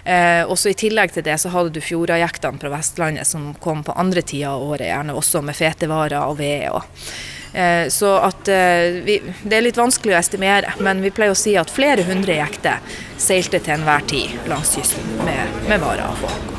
Eh, 0.03 0.43
også 0.51 0.73
I 0.73 0.75
tillegg 0.75 1.13
til 1.15 1.23
det 1.23 1.37
så 1.39 1.51
hadde 1.53 1.71
du 1.71 1.79
fjordajektene 1.83 2.59
fra 2.59 2.71
Vestlandet 2.73 3.27
som 3.27 3.53
kom 3.63 3.85
på 3.87 3.95
andre 3.95 4.21
tider 4.21 4.51
av 4.51 4.65
året, 4.65 4.89
gjerne 4.89 5.15
også 5.15 5.41
med 5.47 5.55
fetevarer 5.55 6.25
og 6.27 6.35
ved. 6.41 6.65
Og, 6.75 7.05
eh, 7.55 7.87
så 7.87 8.17
at 8.27 8.51
eh, 8.51 8.99
vi, 9.05 9.21
Det 9.43 9.57
er 9.57 9.63
litt 9.63 9.79
vanskelig 9.79 10.17
å 10.17 10.19
estimere, 10.19 10.75
men 10.83 10.99
vi 11.03 11.13
pleier 11.15 11.31
å 11.31 11.39
si 11.39 11.55
at 11.55 11.71
flere 11.71 12.03
hundre 12.03 12.35
jekter 12.35 12.83
seilte 13.17 13.63
til 13.63 13.77
enhver 13.77 14.03
tid 14.11 14.49
langs 14.51 14.75
kysten 14.75 15.23
med, 15.23 15.63
med 15.69 15.79
varer 15.79 16.09
og 16.09 16.19
folk. 16.25 16.49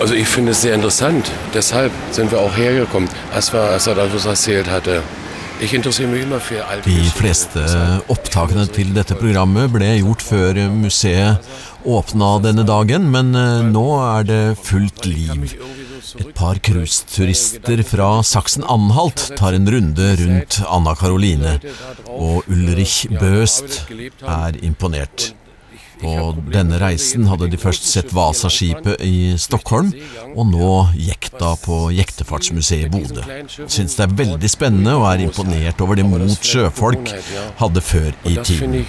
Also 0.00 0.14
ich 0.14 0.26
finde 0.26 0.50
es 0.50 0.60
sehr 0.62 0.74
interessant. 0.74 1.30
Deshalb 1.54 1.92
sind 2.10 2.32
wir 2.32 2.40
auch 2.40 2.56
hergekommen, 2.56 3.08
als, 3.32 3.52
wir, 3.52 3.60
als 3.60 3.86
er 3.86 3.94
das 3.94 4.26
erzählt 4.26 4.68
hatte. 4.68 5.02
De 5.62 7.02
fleste 7.14 7.62
opptakene 8.10 8.64
til 8.74 8.88
dette 8.96 9.14
programmet 9.14 9.70
ble 9.70 9.92
gjort 10.00 10.24
før 10.26 10.58
museet 10.74 11.52
åpna 11.86 12.32
denne 12.42 12.64
dagen, 12.66 13.06
men 13.14 13.30
eh, 13.38 13.62
nå 13.70 13.84
er 14.02 14.26
det 14.26 14.40
fullt 14.58 15.06
liv. 15.06 15.54
Et 16.18 16.32
par 16.34 16.58
cruiseturister 16.66 17.82
fra 17.86 18.08
Saksen-Anhalt 18.26 19.28
tar 19.38 19.54
en 19.56 19.70
runde 19.70 20.08
rundt 20.22 20.58
Anna 20.66 20.96
Karoline, 20.98 21.58
og 22.10 22.50
Ulrich 22.50 23.06
Bøst 23.20 23.84
er 23.90 24.58
imponert. 24.66 25.32
På 26.02 26.32
denne 26.50 26.80
reisen 26.82 27.28
hadde 27.30 27.48
de 27.52 27.60
først 27.60 27.86
sett 27.86 28.10
Vasa-skipet 28.14 29.00
i 29.06 29.36
Stockholm, 29.38 29.92
og 30.34 30.50
nå 30.50 30.72
jekta 30.98 31.54
på 31.62 31.84
Jektefartsmuseet 31.94 32.88
i 32.88 32.92
Bodø. 32.92 33.22
Syns 33.46 33.96
det 33.98 34.08
er 34.08 34.18
veldig 34.24 34.50
spennende 34.50 34.96
og 34.98 35.06
er 35.12 35.24
imponert 35.28 35.80
over 35.84 35.98
det 35.98 36.08
mot 36.08 36.26
sjøfolk 36.42 37.14
hadde 37.62 37.86
før 37.92 38.10
i 38.26 38.36
tiden. 38.42 38.82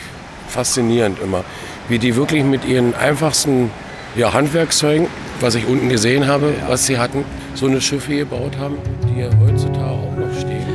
faszinierend 0.54 1.18
immer, 1.24 1.42
wie 1.90 1.98
die 1.98 2.16
wirklich 2.16 2.44
mit 2.44 2.66
ihren 2.66 2.94
einfachsten 2.94 3.72
ja, 4.16 4.34
Handwerkszeugen, 4.34 5.08
was 5.40 5.56
ich 5.56 5.66
unten 5.68 5.90
gesehen 5.90 6.28
habe, 6.28 6.54
was 6.68 6.86
sie 6.86 6.98
hatten, 6.98 7.26
so 7.56 7.66
eine 7.68 7.82
Schiffe 7.82 8.16
gebaut 8.16 8.58
haben, 8.60 8.78
die 9.08 9.22
ja 9.22 9.30
heutzutage 9.40 9.92
auch 9.92 10.16
noch 10.16 10.34
stehen. 10.40 10.68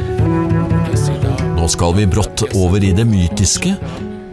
Und 0.72 0.92
dass 0.92 1.07
sie 1.07 1.12
da 1.22 1.37
Nå 1.55 1.68
skal 1.68 1.96
vi 1.96 2.07
brått 2.07 2.55
over 2.55 2.83
i 2.83 2.92
det 2.92 3.07
mytiske. 3.07 3.77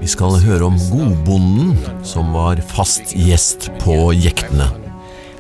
Vi 0.06 0.12
skal 0.12 0.36
høre 0.38 0.68
om 0.68 0.76
godbonden 0.92 1.72
som 2.06 2.28
var 2.36 2.60
fast 2.70 3.16
gjest 3.18 3.72
på 3.82 4.12
jektene. 4.14 4.68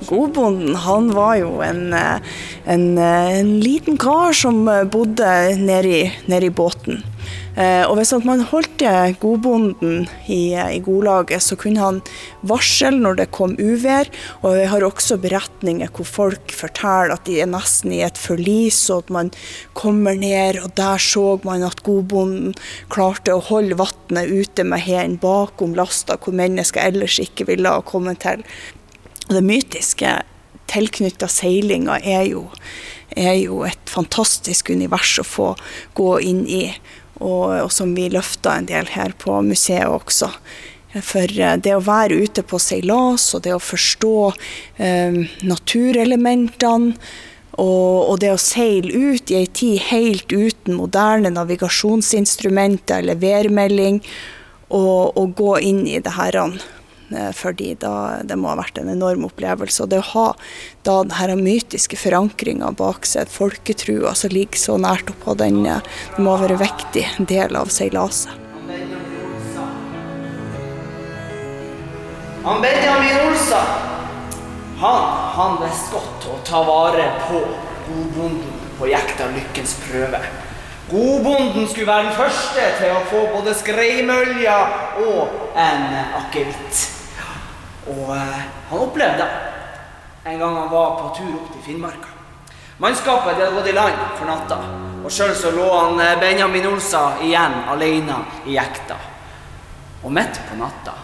Godbonden 0.10 0.73
han 0.82 1.12
var 1.13 1.36
jo 1.38 1.51
en, 1.62 1.93
eh, 1.93 2.17
en, 2.65 2.97
eh, 2.97 3.38
en 3.41 3.60
liten 3.62 3.93
kar 4.01 4.34
som 4.34 4.67
eh, 4.67 4.82
bodde 4.84 5.54
nedi, 5.62 6.10
nedi 6.25 6.49
båten. 6.49 7.04
Eh, 7.56 7.86
og 7.88 7.96
hvis 7.96 8.12
man 8.28 8.41
holdt 8.50 8.84
eh, 8.84 9.13
godbonden 9.22 10.10
i, 10.28 10.52
eh, 10.58 10.74
i 10.76 10.82
godlaget, 10.84 11.39
så 11.44 11.56
kunne 11.60 11.80
han 11.80 12.02
varsle 12.44 12.91
når 12.98 13.22
det 13.22 13.28
kom 13.36 13.56
uvær. 13.56 14.10
Og 14.41 14.58
vi 14.58 14.65
har 14.72 14.84
også 14.84 15.18
beretninger 15.24 15.91
hvor 15.96 16.10
folk 16.10 16.52
forteller 16.52 17.15
at 17.15 17.24
de 17.30 17.39
er 17.39 17.52
nesten 17.52 17.94
i 17.96 18.02
et 18.04 18.20
forlis, 18.20 18.82
og 18.91 19.06
at 19.06 19.13
man 19.15 19.32
kommer 19.78 20.20
ned, 20.20 20.60
og 20.65 20.76
der 20.76 21.00
så 21.00 21.39
man 21.48 21.63
at 21.63 21.84
godbonden 21.88 22.58
klarte 22.91 23.38
å 23.38 23.44
holde 23.48 23.80
vannet 23.80 24.32
ute 24.36 24.68
med 24.68 24.84
hendene 24.84 25.22
bakom 25.22 25.76
lasta, 25.78 26.18
hvor 26.20 26.36
mennesker 26.36 26.84
ellers 26.84 27.20
ikke 27.24 27.48
ville 27.48 27.72
ha 27.72 27.84
kommet 27.86 28.20
til. 28.26 28.44
Det 29.30 29.41
mytiske 29.44 30.12
tilknytta 30.70 31.30
seilinga 31.32 32.02
er 32.04 32.26
jo, 32.28 32.44
er 33.15 33.38
jo 33.39 33.63
et 33.68 33.89
fantastisk 33.89 34.74
univers 34.74 35.13
å 35.22 35.26
få 35.26 35.50
gå 35.98 36.12
inn 36.26 36.44
i, 36.52 36.63
og, 37.19 37.43
og 37.65 37.71
som 37.71 37.93
vi 37.95 38.10
løfta 38.12 38.58
en 38.58 38.69
del 38.69 38.89
her 38.95 39.15
på 39.17 39.41
museet 39.45 39.88
også. 39.88 40.32
For 41.04 41.28
eh, 41.28 41.58
det 41.60 41.75
å 41.75 41.84
være 41.84 42.21
ute 42.23 42.43
på 42.47 42.60
seilas 42.62 43.34
og 43.36 43.45
det 43.47 43.56
å 43.56 43.63
forstå 43.63 44.17
eh, 44.78 45.23
naturelementene 45.43 46.93
Og, 47.56 48.10
og 48.12 48.17
det 48.19 48.34
å 48.34 48.39
seile 48.41 48.91
ut 48.91 49.32
i 49.32 49.38
ei 49.38 49.45
tid 49.47 49.80
helt 49.88 50.34
uten 50.34 50.75
moderne 50.75 51.30
navigasjonsinstrumenter 51.32 52.99
eller 52.99 53.15
værmelding, 53.15 54.01
og, 54.75 55.15
og 55.15 55.36
gå 55.39 55.54
inn 55.63 55.86
i 55.88 56.01
det 56.04 56.17
her 56.17 56.36
eh, 56.41 56.58
fordi 57.38 57.74
da, 57.80 58.22
det 58.26 58.38
må 58.39 58.50
ha 58.52 58.60
vært 58.60 58.80
en 58.82 58.89
enorm 58.89 59.28
opplevelse. 59.28 59.84
Og 59.84 59.91
det 59.91 60.02
å 60.02 60.08
ha 60.13 60.26
da 60.88 60.98
den 61.04 61.15
her 61.18 61.36
mytiske 61.39 62.00
forankringa 62.00 62.72
bak 62.78 63.06
seg, 63.10 63.30
folketrua 63.32 64.15
som 64.18 64.34
ligger 64.34 64.62
så 64.62 64.80
nært 64.82 65.12
oppå 65.13 65.38
den, 65.39 65.62
eh, 65.65 65.84
det 66.15 66.26
må 66.26 66.38
være 66.41 66.58
en 66.58 66.63
viktig 66.65 67.06
del 67.32 67.56
av 67.60 67.74
seilaset. 67.74 68.41
Han 72.46 72.62
Benjamin 72.62 73.24
Olsa, 73.26 73.60
han, 74.78 75.06
han 75.34 75.56
visste 75.63 75.96
godt 75.96 76.28
å 76.30 76.36
ta 76.46 76.60
vare 76.62 77.08
på 77.26 77.39
godbonden 77.88 78.60
på 78.78 78.89
jekta 78.91 79.32
Lykkens 79.34 79.80
prøve. 79.88 80.20
Godbonden 80.91 81.65
skulle 81.68 81.88
være 81.89 82.12
den 82.12 82.18
første 82.20 82.68
til 82.78 82.91
å 82.94 83.06
få 83.10 83.24
både 83.34 83.56
skreimølja 83.58 84.58
og 85.02 85.56
en 85.58 85.88
akevitt. 86.20 86.94
Og 87.91 88.15
eh, 88.15 88.45
han 88.69 88.82
opplevde 88.82 89.26
det 89.26 90.32
en 90.32 90.39
gang 90.39 90.56
han 90.58 90.69
var 90.71 90.95
på 91.00 91.10
tur 91.19 91.34
opp 91.38 91.52
til 91.54 91.62
Finnmarka. 91.62 92.13
Mannskapet 92.82 93.38
hadde 93.38 93.52
gått 93.54 93.69
i 93.69 93.76
land 93.76 94.00
for 94.17 94.28
natta, 94.28 94.58
og 95.06 95.12
sjøl 95.13 95.36
så 95.38 95.52
lå 95.54 95.67
han 95.69 96.00
eh, 96.02 96.15
Benjamin 96.19 96.65
Olsa 96.71 97.04
igjen 97.24 97.60
alene 97.71 98.17
i 98.50 98.56
jekta. 98.58 98.98
Og 100.04 100.13
midt 100.13 100.41
på 100.50 100.58
natta 100.60 100.95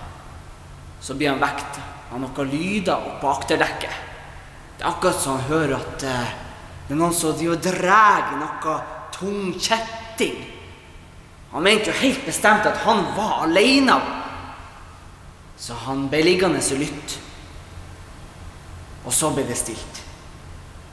så 1.02 1.15
blir 1.17 1.32
han 1.32 1.41
vekt 1.41 1.80
av 2.12 2.20
noen 2.22 2.50
lyder 2.50 3.12
oppå 3.13 3.30
akterdekket. 3.32 4.10
Det 4.78 4.84
er 4.84 4.89
akkurat 4.89 5.22
som 5.22 5.38
han 5.38 5.48
hører 5.50 5.78
at 5.78 6.04
eh, 6.10 6.34
det 6.88 6.96
er 6.96 7.00
noen 7.00 7.15
som 7.15 7.38
driver 7.38 7.62
drar 7.62 8.34
noe 8.41 8.76
tung 9.13 9.54
kjetting. 9.54 10.41
Han 11.54 11.63
mente 11.63 11.91
jo 11.91 12.00
helt 12.02 12.26
bestemt 12.26 12.65
at 12.67 12.82
han 12.84 13.06
var 13.15 13.46
alene. 13.46 13.96
Så 15.62 15.78
han 15.86 16.08
ble 16.10 16.24
liggende 16.26 16.62
og 16.62 16.80
lytte. 16.82 17.19
Og 19.06 19.13
så 19.13 19.30
ble 19.34 19.45
det 19.45 19.58
stilt. 19.60 20.02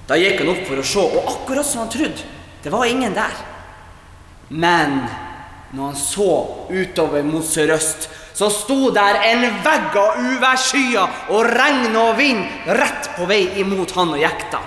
Da 0.08 0.16
gikk 0.16 0.42
han 0.42 0.52
opp 0.52 0.64
for 0.68 0.80
å 0.80 0.84
se, 0.86 1.04
og 1.04 1.30
akkurat 1.32 1.66
som 1.68 1.82
han 1.84 1.92
trodde, 1.92 2.24
det 2.64 2.72
var 2.72 2.88
ingen 2.88 3.16
der. 3.16 3.34
Men 4.48 5.02
når 5.76 5.90
han 5.90 5.98
så 6.00 6.30
utover 6.72 7.24
mot 7.24 7.44
sørøst, 7.44 8.08
så 8.38 8.48
sto 8.54 8.92
der 8.94 9.18
en 9.28 9.44
vegg 9.64 9.96
av 9.98 10.20
uværsskyer 10.22 11.32
og 11.34 11.48
regn 11.58 11.96
og 11.98 12.12
vind 12.20 12.44
rett 12.78 13.10
på 13.16 13.26
vei 13.28 13.42
imot 13.60 13.92
han 13.96 14.14
og 14.14 14.22
jekta. 14.22 14.62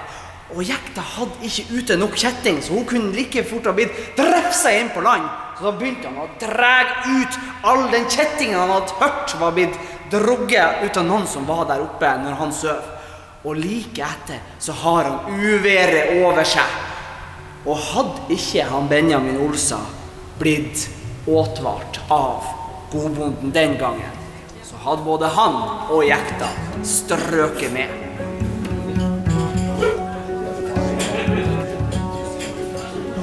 Og 0.51 0.65
jekta 0.67 1.05
hadde 1.15 1.47
ikke 1.47 1.77
ute 1.79 1.97
nok 1.97 2.17
kjetting, 2.19 2.59
så 2.61 2.75
hun 2.75 2.85
kunne 2.89 3.15
like 3.15 3.45
fort 3.47 3.69
ha 3.69 3.73
blitt 3.77 3.95
drefsa 4.17 4.73
inn 4.75 4.91
på 4.93 5.03
land. 5.05 5.29
Så 5.61 5.67
da 5.69 5.77
begynte 5.77 6.09
han 6.09 6.17
å 6.17 6.29
dra 6.41 6.69
ut 7.05 7.35
all 7.69 7.83
den 7.91 8.07
kjettingen 8.09 8.57
han 8.57 8.71
hadde 8.73 8.95
hørt 8.97 9.33
var 9.37 9.51
blitt 9.53 9.75
drugget 10.09 10.81
ut 10.81 10.97
av 10.97 11.05
noen 11.05 11.27
som 11.29 11.45
var 11.45 11.67
der 11.69 11.83
oppe 11.83 12.09
når 12.23 12.39
han 12.39 12.53
sov. 12.55 12.87
Og 13.45 13.59
like 13.61 14.01
etter 14.01 14.41
så 14.57 14.73
har 14.81 15.05
han 15.05 15.37
uværet 15.37 16.15
over 16.23 16.41
seg. 16.49 16.65
Og 17.69 17.77
hadde 17.77 18.33
ikke 18.33 18.65
han 18.71 18.89
Benjamin 18.89 19.37
Olsa 19.45 19.83
blitt 20.41 20.87
åtvart 21.29 22.01
av 22.09 22.49
godbonden 22.89 23.53
den 23.53 23.77
gangen, 23.77 24.21
så 24.65 24.81
hadde 24.81 25.05
både 25.05 25.29
han 25.37 25.61
og 25.93 26.07
jekta 26.09 26.49
strøket 26.81 27.69
med. 27.77 28.00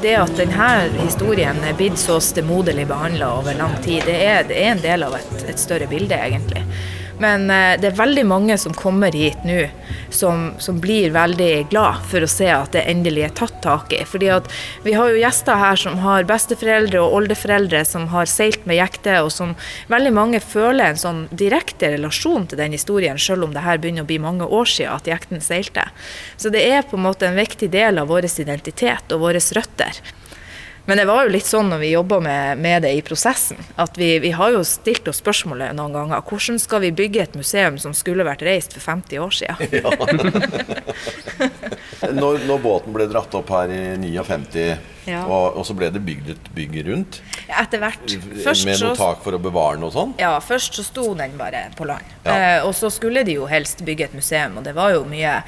Det 0.08 0.14
at 0.16 0.38
denne 0.38 0.66
historien 1.02 1.58
er 1.68 1.74
blitt 1.76 1.98
så 2.00 2.14
stemoderlig 2.24 2.86
behandla 2.88 3.26
over 3.42 3.52
lang 3.58 3.74
tid, 3.84 4.06
det 4.08 4.14
er, 4.24 4.46
det 4.48 4.56
er, 4.56 4.70
en 4.70 4.80
del 4.80 5.02
av 5.04 5.18
et, 5.18 5.42
et 5.52 5.60
større 5.60 5.84
bilde, 5.90 6.16
egentlig. 6.16 6.62
Men 7.22 7.50
eh, 7.50 7.74
det 7.80 7.90
er 7.90 7.98
veldig 7.98 8.24
mange 8.28 8.58
som 8.60 8.74
kommer 8.76 9.14
hit 9.14 9.44
nå 9.46 9.66
som, 10.10 10.52
som, 10.58 10.78
blir 10.80 11.10
veldig 11.10 11.68
glad 11.70 12.04
for 12.08 12.24
å 12.24 12.30
se 12.30 12.48
at 12.52 12.72
det 12.76 12.84
endelig 12.88 13.26
er 13.26 13.34
tatt 13.36 13.58
tak 13.64 13.92
i. 13.92 14.00
Fordi 14.08 14.30
at 14.32 14.48
vi 14.84 14.94
har 14.96 15.10
jo 15.10 15.20
gjester 15.20 15.58
her 15.60 15.80
som 15.80 15.98
har 16.04 16.28
besteforeldre 16.28 17.02
og 17.02 17.16
oldeforeldre 17.20 17.82
som 17.88 18.08
har 18.12 18.30
seilt 18.30 18.64
med 18.68 18.78
jekte, 18.78 19.18
og 19.24 19.32
som 19.34 19.56
veldig 19.92 20.14
mange 20.14 20.42
føler 20.44 20.92
en 20.92 21.00
sånn 21.00 21.24
direkte 21.30 21.92
relasjon 21.96 22.48
til 22.48 22.62
den 22.62 22.76
historien, 22.76 23.18
selv 23.20 23.48
om 23.48 23.56
det 23.56 23.66
her 23.66 23.80
begynner 23.82 24.06
å 24.06 24.10
bli 24.10 24.20
mange 24.22 24.46
år 24.46 24.70
siden 24.70 24.94
at 24.94 25.10
jekten 25.10 25.44
seilte. 25.44 25.88
Så 26.36 26.52
det 26.54 26.64
er 26.64 26.86
på 26.86 26.96
en 26.98 27.06
måte 27.08 27.28
en 27.28 27.38
viktig 27.38 27.70
del 27.74 28.00
av 28.00 28.08
vår 28.12 28.30
identitet 28.30 29.12
og 29.14 29.26
våre 29.26 29.42
røtter. 29.58 30.00
Men 30.88 30.96
det 30.96 31.04
var 31.04 31.26
jo 31.26 31.32
litt 31.34 31.44
sånn 31.44 31.68
når 31.68 31.82
vi 31.82 31.90
jobba 31.92 32.16
med, 32.24 32.60
med, 32.64 32.82
det 32.86 32.94
i 32.96 33.02
prosessen, 33.04 33.60
at 33.76 33.98
vi, 34.00 34.14
vi, 34.24 34.30
har 34.32 34.54
jo 34.54 34.62
stilt 34.64 35.08
oss 35.10 35.20
spørsmålet 35.20 35.76
noen 35.76 35.92
ganger. 35.92 36.24
Hvordan 36.24 36.56
skal 36.62 36.80
vi 36.86 36.94
bygge 36.96 37.26
et 37.26 37.36
museum 37.36 37.76
som 37.82 37.92
skulle 37.92 38.24
vært 38.24 38.46
reist 38.48 38.72
for 38.72 38.80
50 38.96 39.20
år 39.26 39.36
siden? 39.42 39.56
Ja. 39.78 39.92
når, 42.02 42.44
når, 42.46 42.60
båten 42.62 42.94
ble 42.94 43.08
dratt 43.10 43.32
opp 43.34 43.50
her 43.50 43.72
i 43.74 43.80
59, 43.98 44.64
ja. 45.08 45.22
og, 45.24 45.56
og, 45.58 45.64
så 45.66 45.74
ble 45.76 45.88
det 45.94 46.02
bygd 46.04 46.30
et 46.34 46.48
bygg 46.54 46.76
rundt? 46.86 47.18
Etter 47.48 47.82
hvert. 47.82 48.14
Først 48.44 48.68
med 48.68 48.78
noe 48.82 48.94
tak 48.98 49.24
for 49.24 49.34
å 49.34 49.40
bevare 49.42 49.80
noe 49.80 49.92
sånn? 49.94 50.14
Ja, 50.20 50.34
først 50.44 50.78
så 50.78 50.86
sto 50.86 51.08
den 51.18 51.34
bare 51.40 51.66
på 51.78 51.88
land. 51.88 52.16
Eh, 52.28 52.60
og 52.62 52.74
så 52.78 52.92
skulle 52.94 53.24
de 53.26 53.38
jo 53.38 53.48
helst 53.50 53.82
bygge 53.86 54.10
et 54.10 54.16
museum, 54.18 54.60
og 54.60 54.66
det 54.68 54.76
var 54.78 54.94
jo 54.94 55.04
mye 55.08 55.40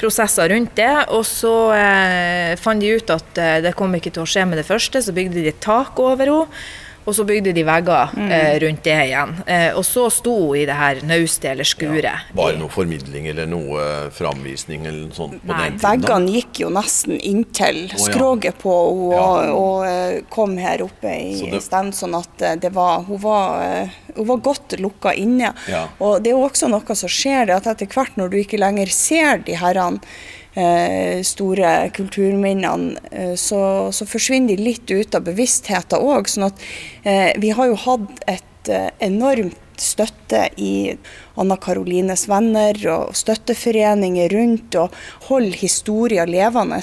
prosesser 0.00 0.52
rundt 0.54 0.76
det. 0.78 0.94
Og 1.16 1.24
så 1.26 1.54
eh, 1.76 2.56
fant 2.60 2.82
de 2.82 2.96
ut 2.96 3.14
at 3.16 3.42
eh, 3.42 3.60
det 3.66 3.76
kom 3.78 3.94
ikke 3.98 4.14
til 4.14 4.26
å 4.26 4.30
skje 4.30 4.46
med 4.48 4.62
det 4.62 4.68
første, 4.68 5.02
så 5.02 5.16
bygde 5.16 5.40
de 5.40 5.50
et 5.54 5.62
tak 5.64 5.98
over 6.02 6.36
henne. 6.36 6.74
Og 7.06 7.14
så 7.14 7.24
bygde 7.26 7.52
de 7.54 7.62
vegger 7.66 8.14
mm. 8.18 8.30
eh, 8.34 8.52
rundt 8.64 8.82
det 8.84 8.96
igjen. 9.06 9.34
Eh, 9.46 9.68
og 9.78 9.84
så 9.86 10.08
sto 10.10 10.34
hun 10.48 10.58
i 10.58 10.64
det 10.68 10.76
her 10.76 11.02
naustet 11.06 11.52
eller 11.52 11.68
skuret. 11.68 12.08
Ja, 12.08 12.34
var 12.34 12.52
det 12.52 12.60
noe 12.60 12.72
formidling 12.72 13.28
eller 13.30 13.46
noe 13.50 13.84
framvisning 14.14 14.86
eller 14.86 15.06
noe 15.06 15.16
sånt 15.16 15.38
på 15.42 15.52
Nei, 15.52 15.68
den 15.70 15.78
tiden? 15.78 15.86
Veggene 15.86 16.34
gikk 16.34 16.62
jo 16.64 16.70
nesten 16.74 17.20
inntil 17.20 17.82
skroget 17.94 18.58
på 18.62 18.74
henne 18.74 19.16
ja. 19.16 19.22
og, 19.22 19.52
og, 19.56 19.86
eh, 19.86 20.16
kom 20.32 20.56
her 20.60 20.82
oppe 20.84 21.12
i 21.14 21.36
så 21.38 21.50
det... 21.52 21.62
stand, 21.64 21.94
sånn 21.96 22.16
at 22.18 22.42
eh, 22.42 22.56
det 22.60 22.72
var 22.74 23.06
hun, 23.06 23.20
var 23.22 23.62
eh, 23.64 23.98
hun 24.16 24.30
var 24.32 24.42
godt 24.50 24.78
lukka 24.82 25.14
inne. 25.14 25.52
Ja. 25.70 25.86
Og 26.02 26.18
det 26.22 26.32
er 26.32 26.38
jo 26.38 26.46
også 26.48 26.70
noe 26.72 26.98
som 26.98 27.12
skjer, 27.12 27.46
det 27.46 27.60
at 27.60 27.70
etter 27.76 27.90
hvert 27.92 28.18
når 28.18 28.32
du 28.32 28.40
ikke 28.42 28.60
lenger 28.60 28.90
ser 28.92 29.46
de 29.46 29.58
herrene 29.60 30.02
Eh, 30.02 30.45
store 31.26 31.90
kulturminnene, 31.96 32.96
eh, 33.10 33.34
så, 33.36 33.92
så, 33.92 34.06
forsvinner 34.08 34.56
de 34.56 34.68
litt 34.70 34.90
ut 34.90 35.14
av 35.14 35.26
bevisstheten 35.28 36.00
òg. 36.00 36.30
Sånn 36.32 36.48
at 36.48 36.66
eh, 37.04 37.32
vi 37.42 37.52
har 37.56 37.72
jo 37.72 37.78
hatt 37.86 38.24
et 38.26 38.44
enormt 39.04 39.60
støtte 39.80 40.48
i 40.56 40.96
Anna 41.36 41.56
Karolines 41.60 42.26
venner 42.30 42.78
og 42.92 43.16
støtteforeninger 43.16 44.32
rundt 44.32 44.76
og 44.80 44.94
holde 45.28 45.56
historien 45.60 46.30
levende. 46.30 46.80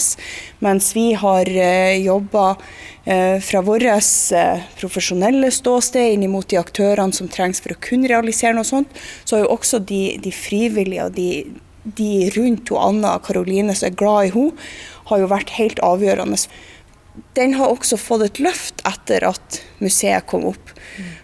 Mens 0.64 0.92
vi 0.96 1.12
har 1.18 1.50
eh, 1.50 1.98
jobba 2.04 2.54
eh, 3.06 3.40
fra 3.44 3.64
vårt 3.66 3.86
eh, 4.38 4.64
profesjonelle 4.80 5.52
ståsted 5.52 6.14
inn 6.14 6.30
mot 6.32 6.48
de 6.50 6.60
aktørene 6.62 7.16
som 7.16 7.30
trengs 7.32 7.64
for 7.64 7.76
å 7.76 7.82
kunne 7.84 8.12
realisere 8.12 8.56
noe 8.58 8.68
sånt, 8.68 8.90
så 9.24 9.38
har 9.38 9.46
jo 9.46 9.54
også 9.58 9.82
de, 9.84 10.04
de 10.24 10.34
frivillige 10.34 11.10
og 11.10 11.18
de, 11.18 11.30
de 11.84 12.30
rundt 12.36 12.70
hun, 12.70 12.80
Anna 12.80 13.18
og 13.18 13.26
Karoline 13.28 13.76
som 13.76 13.90
er 13.90 13.98
glad 14.00 14.30
i 14.30 14.36
henne, 14.36 14.68
har 15.10 15.20
jo 15.20 15.32
vært 15.32 15.56
helt 15.58 15.82
avgjørende. 15.84 16.40
Den 17.38 17.58
har 17.60 17.70
også 17.70 18.00
fått 18.00 18.24
et 18.28 18.40
løft 18.42 18.82
etter 18.88 19.26
at 19.28 19.60
museet 19.84 20.26
kom 20.32 20.48
opp. 20.54 20.72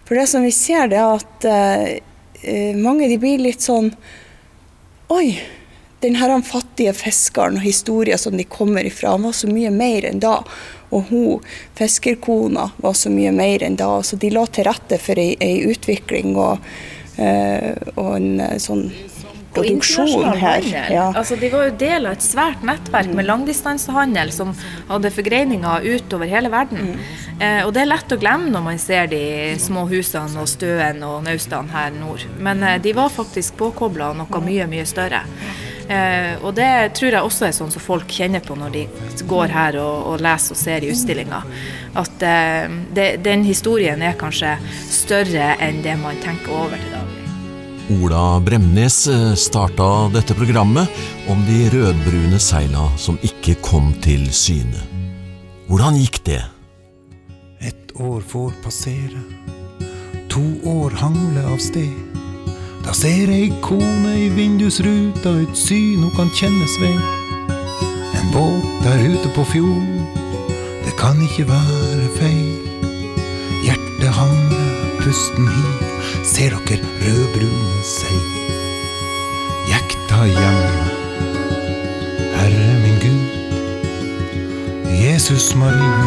For 0.04 0.18
det 0.18 0.26
som 0.30 0.44
vi 0.44 0.52
ser, 0.54 0.90
det 0.92 0.98
er 1.00 1.16
at 1.16 1.46
uh, 1.48 2.76
mange 2.78 3.08
de 3.10 3.16
blir 3.20 3.40
litt 3.42 3.64
sånn 3.64 3.92
Oi, 5.10 5.32
den 6.04 6.14
her 6.20 6.30
fattige 6.46 6.92
fiskeren 6.94 7.56
og 7.58 7.64
historien 7.64 8.20
som 8.20 8.36
de 8.38 8.44
kommer 8.46 8.86
ifra, 8.86 9.16
han 9.16 9.24
var 9.26 9.34
så 9.34 9.48
mye 9.50 9.72
mer 9.74 10.06
enn 10.06 10.20
da. 10.22 10.36
Og 10.94 11.08
hun, 11.10 11.48
fiskerkona, 11.74 12.68
var 12.78 12.94
så 12.94 13.10
mye 13.10 13.32
mer 13.34 13.64
enn 13.66 13.74
da. 13.80 13.96
Så 14.06 14.20
de 14.22 14.30
la 14.30 14.44
til 14.46 14.68
rette 14.68 15.00
for 15.02 15.18
ei, 15.18 15.32
ei 15.42 15.64
utvikling 15.66 16.38
og, 16.38 16.62
uh, 17.18 17.72
og 17.96 18.12
en 18.20 18.60
sånn 18.62 18.86
produksjon 19.54 20.36
her. 20.38 20.66
Ja. 20.92 21.06
Altså, 21.16 21.36
de 21.40 21.50
var 21.52 21.68
jo 21.68 21.76
del 21.80 22.06
av 22.06 22.16
et 22.16 22.24
svært 22.24 22.62
nettverk 22.66 23.12
med 23.16 23.28
langdistansehandel 23.28 24.32
som 24.34 24.52
hadde 24.90 25.12
forgreininger 25.14 25.86
utover 25.96 26.30
hele 26.30 26.52
verden. 26.52 26.92
Mm. 26.92 27.00
Eh, 27.40 27.62
og 27.64 27.74
det 27.74 27.84
er 27.84 27.90
lett 27.90 28.14
å 28.14 28.20
glemme 28.20 28.52
når 28.52 28.66
man 28.66 28.82
ser 28.82 29.10
de 29.10 29.22
små 29.62 29.86
husene 29.90 30.42
og 30.42 30.50
støen 30.50 31.02
og 31.06 31.24
naustene 31.26 31.74
her 31.74 31.90
nord. 31.96 32.26
Men 32.38 32.62
eh, 32.66 32.78
de 32.82 32.94
var 32.96 33.12
faktisk 33.14 33.58
påkobla 33.60 34.12
noe 34.18 34.44
mye, 34.46 34.68
mye 34.70 34.86
større. 34.88 35.24
Eh, 35.90 36.36
og 36.46 36.54
det 36.54 36.92
tror 36.94 37.16
jeg 37.16 37.26
også 37.26 37.48
er 37.48 37.54
sånn 37.56 37.72
som 37.74 37.82
folk 37.82 38.12
kjenner 38.14 38.42
på 38.44 38.54
når 38.54 38.74
de 38.76 38.84
går 39.30 39.50
her 39.50 39.78
og, 39.82 40.12
og 40.12 40.22
leser 40.22 40.54
og 40.54 40.60
ser 40.60 40.86
i 40.86 40.92
utstillinga. 40.92 41.42
At 41.98 42.26
eh, 42.26 42.76
det, 42.94 43.08
den 43.26 43.42
historien 43.48 44.02
er 44.06 44.18
kanskje 44.20 44.54
større 44.86 45.56
enn 45.58 45.82
det 45.82 45.98
man 45.98 46.20
tenker 46.22 46.54
over 46.54 46.78
til 46.78 46.94
daglig. 46.94 47.19
Ola 47.90 48.40
Bremnes 48.40 49.06
eh, 49.06 49.34
starta 49.34 50.08
dette 50.14 50.34
programmet 50.34 50.88
om 51.28 51.40
de 51.46 51.64
rødbrune 51.72 52.38
seila 52.38 52.84
som 52.94 53.16
ikke 53.26 53.56
kom 53.66 53.88
til 54.04 54.28
syne. 54.30 54.78
Hvordan 55.66 55.98
gikk 55.98 56.20
det? 56.28 56.38
Et 57.58 57.90
år 57.98 58.22
får 58.22 58.54
passere, 58.62 59.24
to 60.30 60.44
år 60.70 60.94
hangle 61.02 61.42
av 61.50 61.58
sted. 61.58 61.90
Da 62.86 62.94
ser 62.94 63.32
ei 63.34 63.50
kone 63.66 64.14
i 64.22 64.30
vindusruta 64.38 65.34
et 65.42 65.58
syn 65.58 66.06
hun 66.06 66.14
kan 66.14 66.30
kjennes 66.38 66.78
ved. 66.78 67.02
En 68.20 68.30
båt 68.30 68.70
der 68.86 69.02
ute 69.02 69.34
på 69.34 69.48
fjorden, 69.50 70.06
det 70.86 70.94
kan 71.00 71.18
ikke 71.26 71.50
være 71.50 72.10
feil. 72.22 72.58
Hjertet 73.66 74.14
hangler, 74.14 74.74
pusten 75.02 75.50
hiv, 75.58 75.89
ser 76.30 76.54
dere 76.68 76.86
rødbrune 77.02 77.80
seil. 77.82 78.28
Jekta 79.70 80.20
hjemme. 80.30 80.84
Herre 82.36 82.68
min 82.82 82.98
Gud, 83.02 83.24
Jesus 85.02 85.54
Maria, 85.58 86.06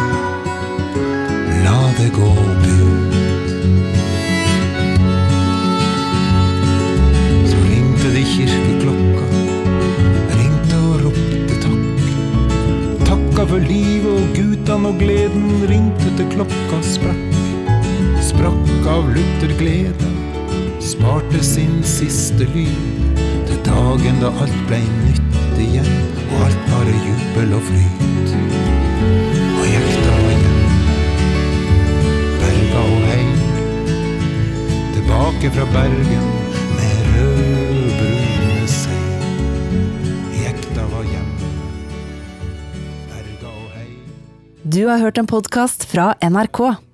la 1.64 1.76
det 1.98 2.08
gå 2.16 2.30
bud. 2.62 3.18
Så 7.50 7.60
ringte 7.68 8.14
de 8.16 8.24
kirkeklokka, 8.32 9.28
ringte 10.40 10.80
og 10.88 11.04
ropte 11.04 11.60
takk. 11.66 12.08
Takka 13.04 13.46
for 13.52 13.68
livet 13.68 14.10
og 14.16 14.34
gutan 14.40 14.88
og 14.88 14.98
gleden, 15.04 15.46
ringte 15.68 16.16
til 16.16 16.32
klokka 16.38 16.82
sprakk. 16.94 17.40
Sprakk 18.24 18.86
av 18.88 19.08
lutter 19.12 19.52
glede, 19.60 20.13
sparte 20.94 21.44
sin 21.44 21.82
siste 21.82 22.46
lyd. 22.54 23.18
Til 23.48 23.58
dagen 23.66 24.20
da 24.22 24.30
alt 24.42 24.60
blei 24.68 24.82
nytt 25.02 25.58
igjen, 25.66 25.90
og 26.30 26.46
alt 26.46 26.62
bare 26.70 26.94
jubel 27.06 27.56
og 27.58 27.66
flyt. 27.68 28.36
Og 29.58 29.66
jekta 29.72 30.14
igjen, 30.22 30.56
berga 32.40 32.86
og 32.86 33.04
hei. 33.10 33.26
Tilbake 34.96 35.54
fra 35.58 35.68
Bergen 35.76 36.32
og. 36.32 36.44
Du 44.74 44.86
har 44.86 44.98
hørt 44.98 45.18
en 45.18 45.26
podkast 45.26 45.84
fra 45.84 46.14
NRK. 46.24 46.93